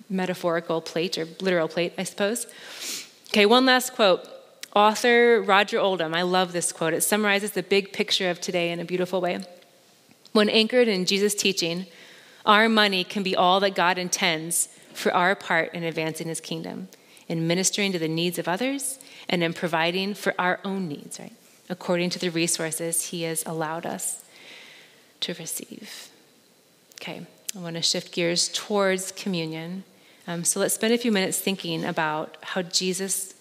metaphorical 0.09 0.79
plate 0.79 1.17
or 1.17 1.27
literal 1.41 1.67
plate, 1.67 1.95
I 1.97 2.03
suppose. 2.03 2.47
Okay, 3.27 3.45
one 3.45 3.65
last 3.65 3.93
quote. 3.93 4.25
Author 4.73 5.41
Roger 5.41 5.79
Oldham, 5.79 6.13
I 6.13 6.21
love 6.21 6.53
this 6.53 6.71
quote. 6.71 6.93
It 6.93 7.01
summarizes 7.01 7.51
the 7.51 7.63
big 7.63 7.91
picture 7.91 8.29
of 8.29 8.39
today 8.39 8.71
in 8.71 8.79
a 8.79 8.85
beautiful 8.85 9.19
way. 9.19 9.43
When 10.33 10.49
anchored 10.49 10.87
in 10.87 11.05
Jesus' 11.05 11.35
teaching, 11.35 11.87
our 12.45 12.69
money 12.69 13.03
can 13.03 13.23
be 13.23 13.35
all 13.35 13.59
that 13.59 13.75
God 13.75 13.97
intends 13.97 14.69
for 14.93 15.13
our 15.13 15.35
part 15.35 15.73
in 15.73 15.83
advancing 15.83 16.27
his 16.27 16.39
kingdom, 16.39 16.87
in 17.27 17.47
ministering 17.47 17.91
to 17.91 17.99
the 17.99 18.07
needs 18.07 18.39
of 18.39 18.47
others, 18.47 18.99
and 19.29 19.43
in 19.43 19.53
providing 19.53 20.13
for 20.13 20.33
our 20.39 20.59
own 20.63 20.87
needs, 20.87 21.19
right? 21.19 21.33
According 21.69 22.09
to 22.11 22.19
the 22.19 22.29
resources 22.29 23.07
he 23.07 23.23
has 23.23 23.43
allowed 23.45 23.85
us 23.85 24.23
to 25.19 25.33
receive. 25.33 26.09
Okay, 26.95 27.25
I 27.55 27.59
want 27.59 27.75
to 27.75 27.81
shift 27.81 28.13
gears 28.13 28.49
towards 28.49 29.11
communion. 29.11 29.83
Um, 30.25 30.43
so 30.43 30.59
let's 30.59 30.75
spend 30.75 30.93
a 30.93 30.97
few 30.97 31.11
minutes 31.11 31.39
thinking 31.39 31.83
about 31.83 32.37
how 32.41 32.61
Jesus 32.61 33.33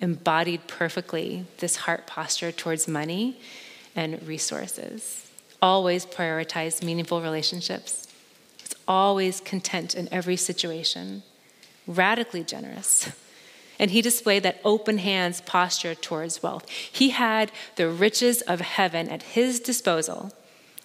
embodied 0.00 0.66
perfectly 0.66 1.46
this 1.58 1.76
heart 1.76 2.06
posture 2.06 2.52
towards 2.52 2.88
money 2.88 3.38
and 3.94 4.22
resources 4.26 5.25
always 5.62 6.06
prioritize 6.06 6.82
meaningful 6.82 7.22
relationships. 7.22 8.08
It's 8.64 8.74
always 8.86 9.40
content 9.40 9.94
in 9.94 10.08
every 10.12 10.36
situation, 10.36 11.22
radically 11.86 12.44
generous. 12.44 13.10
And 13.78 13.90
he 13.90 14.00
displayed 14.00 14.42
that 14.42 14.60
open 14.64 14.98
hands 14.98 15.40
posture 15.42 15.94
towards 15.94 16.42
wealth. 16.42 16.68
He 16.68 17.10
had 17.10 17.52
the 17.76 17.88
riches 17.88 18.40
of 18.42 18.60
heaven 18.60 19.08
at 19.08 19.22
his 19.22 19.60
disposal, 19.60 20.32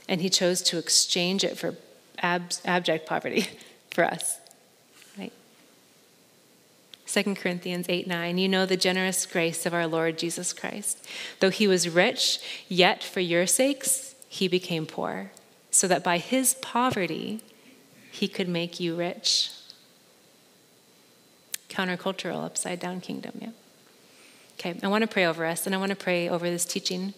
and 0.09 0.22
he 0.22 0.30
chose 0.30 0.61
to 0.63 0.78
exchange 0.78 1.43
it 1.43 1.57
for 1.57 1.76
ab- 2.19 2.53
abject 2.65 3.07
poverty 3.07 3.47
for 3.91 4.03
us. 4.03 4.39
Right? 5.17 5.32
2 7.07 7.36
Corinthians 7.36 7.86
8 7.88 8.07
9, 8.07 8.38
you 8.38 8.49
know 8.49 8.65
the 8.65 8.78
generous 8.78 9.26
grace 9.26 9.65
of 9.65 9.74
our 9.74 9.88
Lord 9.88 10.17
Jesus 10.17 10.51
Christ. 10.51 11.05
Though 11.39 11.49
he 11.49 11.67
was 11.67 11.88
rich, 11.88 12.39
yet 12.67 13.03
for 13.03 13.22
your 13.22 13.47
sakes, 13.47 14.11
he 14.32 14.47
became 14.47 14.86
poor, 14.86 15.29
so 15.71 15.89
that 15.89 16.05
by 16.05 16.17
his 16.17 16.53
poverty, 16.61 17.41
he 18.09 18.29
could 18.29 18.47
make 18.47 18.79
you 18.79 18.95
rich. 18.95 19.51
Countercultural, 21.67 22.45
upside 22.45 22.79
down 22.79 23.01
kingdom, 23.01 23.34
yeah. 23.41 23.49
Okay, 24.57 24.79
I 24.82 24.88
want 24.88 25.01
to 25.01 25.07
pray 25.07 25.25
over 25.25 25.45
us, 25.45 25.65
and 25.65 25.75
I 25.75 25.77
want 25.77 25.89
to 25.89 25.97
pray 25.97 26.29
over 26.29 26.49
this 26.49 26.63
teaching 26.63 27.13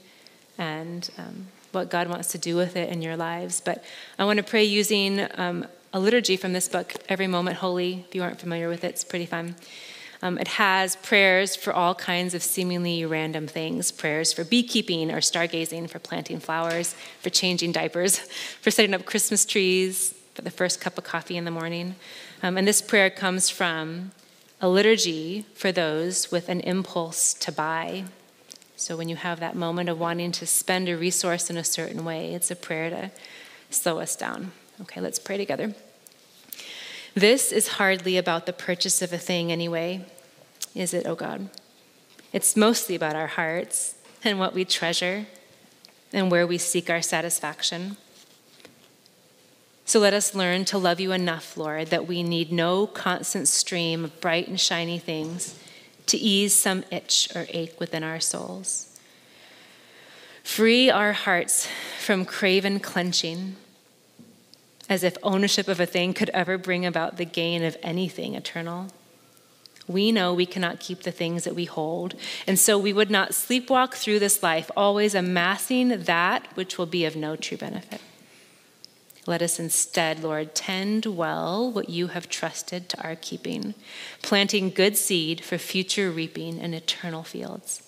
and 0.57 1.07
um, 1.19 1.49
what 1.71 1.91
God 1.91 2.07
wants 2.09 2.31
to 2.31 2.39
do 2.39 2.55
with 2.55 2.75
it 2.75 2.89
in 2.89 3.03
your 3.03 3.15
lives. 3.15 3.61
But 3.61 3.83
I 4.17 4.25
want 4.25 4.37
to 4.37 4.43
pray 4.43 4.63
using 4.63 5.27
um, 5.35 5.67
a 5.93 5.99
liturgy 5.99 6.35
from 6.35 6.53
this 6.53 6.67
book, 6.67 6.95
Every 7.07 7.27
Moment 7.27 7.57
Holy. 7.57 8.05
If 8.09 8.15
you 8.15 8.23
aren't 8.23 8.39
familiar 8.39 8.69
with 8.69 8.83
it, 8.83 8.87
it's 8.87 9.03
pretty 9.03 9.27
fun. 9.27 9.53
Um, 10.23 10.37
it 10.37 10.47
has 10.47 10.95
prayers 10.95 11.53
for 11.53 11.73
all 11.73 11.93
kinds 11.93 12.33
of 12.33 12.41
seemingly 12.41 13.03
random 13.03 13.45
things 13.45 13.91
prayers 13.91 14.31
for 14.31 14.45
beekeeping 14.45 15.11
or 15.11 15.17
stargazing, 15.17 15.89
for 15.89 15.99
planting 15.99 16.39
flowers, 16.39 16.95
for 17.19 17.29
changing 17.29 17.73
diapers, 17.73 18.19
for 18.61 18.71
setting 18.71 18.93
up 18.93 19.03
Christmas 19.03 19.45
trees, 19.45 20.15
for 20.33 20.41
the 20.41 20.49
first 20.49 20.79
cup 20.79 20.97
of 20.97 21.03
coffee 21.03 21.35
in 21.35 21.43
the 21.43 21.51
morning. 21.51 21.95
Um, 22.41 22.57
and 22.57 22.65
this 22.65 22.81
prayer 22.81 23.09
comes 23.09 23.49
from 23.49 24.13
a 24.61 24.69
liturgy 24.69 25.45
for 25.55 25.73
those 25.73 26.31
with 26.31 26.47
an 26.47 26.61
impulse 26.61 27.33
to 27.33 27.51
buy. 27.51 28.05
So 28.77 28.95
when 28.95 29.09
you 29.09 29.17
have 29.17 29.41
that 29.41 29.57
moment 29.57 29.89
of 29.89 29.99
wanting 29.99 30.31
to 30.33 30.45
spend 30.45 30.87
a 30.87 30.95
resource 30.95 31.49
in 31.49 31.57
a 31.57 31.65
certain 31.65 32.05
way, 32.05 32.33
it's 32.33 32.49
a 32.49 32.55
prayer 32.55 32.89
to 32.89 33.11
slow 33.69 33.99
us 33.99 34.15
down. 34.15 34.53
Okay, 34.83 35.01
let's 35.01 35.19
pray 35.19 35.35
together. 35.35 35.75
This 37.15 37.51
is 37.51 37.67
hardly 37.67 38.17
about 38.17 38.45
the 38.45 38.53
purchase 38.53 39.01
of 39.01 39.13
a 39.13 39.17
thing, 39.17 39.51
anyway, 39.51 40.05
is 40.73 40.93
it, 40.93 41.05
oh 41.05 41.15
God? 41.15 41.49
It's 42.31 42.57
mostly 42.57 42.95
about 42.95 43.15
our 43.15 43.27
hearts 43.27 43.95
and 44.23 44.39
what 44.39 44.55
we 44.55 44.65
treasure 44.65 45.27
and 46.11 46.31
where 46.31 46.47
we 46.47 46.57
seek 46.57 46.89
our 46.89 47.01
satisfaction. 47.01 47.97
So 49.85 49.99
let 49.99 50.13
us 50.13 50.33
learn 50.33 50.65
to 50.65 50.77
love 50.77 50.99
you 50.99 51.11
enough, 51.11 51.55
Lord, 51.55 51.87
that 51.89 52.07
we 52.07 52.23
need 52.23 52.51
no 52.51 52.87
constant 52.87 53.47
stream 53.47 54.05
of 54.05 54.19
bright 54.19 54.47
and 54.47 54.59
shiny 54.59 54.97
things 54.97 55.59
to 56.07 56.17
ease 56.17 56.53
some 56.53 56.83
itch 56.89 57.29
or 57.35 57.45
ache 57.49 57.79
within 57.79 58.03
our 58.03 58.19
souls. 58.19 58.99
Free 60.43 60.89
our 60.89 61.13
hearts 61.13 61.67
from 61.99 62.25
craven 62.25 62.79
clenching 62.79 63.55
as 64.89 65.03
if 65.03 65.17
ownership 65.23 65.67
of 65.67 65.79
a 65.79 65.85
thing 65.85 66.13
could 66.13 66.29
ever 66.29 66.57
bring 66.57 66.85
about 66.85 67.17
the 67.17 67.25
gain 67.25 67.63
of 67.63 67.77
anything 67.81 68.35
eternal. 68.35 68.87
We 69.87 70.11
know 70.11 70.33
we 70.33 70.45
cannot 70.45 70.79
keep 70.79 71.03
the 71.03 71.11
things 71.11 71.43
that 71.43 71.55
we 71.55 71.65
hold, 71.65 72.15
and 72.47 72.57
so 72.57 72.77
we 72.77 72.93
would 72.93 73.11
not 73.11 73.31
sleepwalk 73.31 73.93
through 73.93 74.19
this 74.19 74.41
life, 74.41 74.71
always 74.77 75.13
amassing 75.13 75.89
that 76.03 76.47
which 76.55 76.77
will 76.77 76.85
be 76.85 77.05
of 77.05 77.15
no 77.15 77.35
true 77.35 77.57
benefit. 77.57 78.01
Let 79.25 79.41
us 79.41 79.59
instead, 79.59 80.21
Lord, 80.21 80.53
tend 80.53 81.05
well 81.05 81.71
what 81.71 81.89
you 81.89 82.07
have 82.07 82.29
trusted 82.29 82.89
to 82.89 83.01
our 83.01 83.15
keeping, 83.15 83.73
planting 84.21 84.69
good 84.69 84.97
seed 84.97 85.43
for 85.43 85.57
future 85.57 86.11
reaping 86.11 86.59
in 86.59 86.73
eternal 86.73 87.23
fields. 87.23 87.81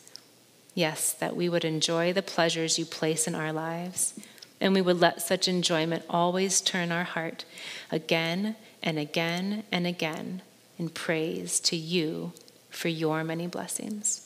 Yes, 0.73 1.13
that 1.13 1.35
we 1.35 1.47
would 1.47 1.65
enjoy 1.65 2.13
the 2.13 2.21
pleasures 2.21 2.79
you 2.79 2.85
place 2.85 3.27
in 3.27 3.35
our 3.35 3.51
lives 3.53 4.13
and 4.59 4.73
we 4.73 4.81
would 4.81 4.99
let 4.99 5.21
such 5.21 5.47
enjoyment 5.47 6.03
always 6.09 6.61
turn 6.61 6.91
our 6.91 7.03
heart 7.03 7.45
again 7.91 8.55
and 8.81 8.97
again 8.97 9.63
and 9.71 9.85
again 9.85 10.41
in 10.77 10.89
praise 10.89 11.59
to 11.59 11.75
you 11.75 12.33
for 12.69 12.87
your 12.87 13.23
many 13.23 13.47
blessings. 13.47 14.21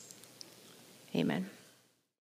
Amen. 1.14 1.50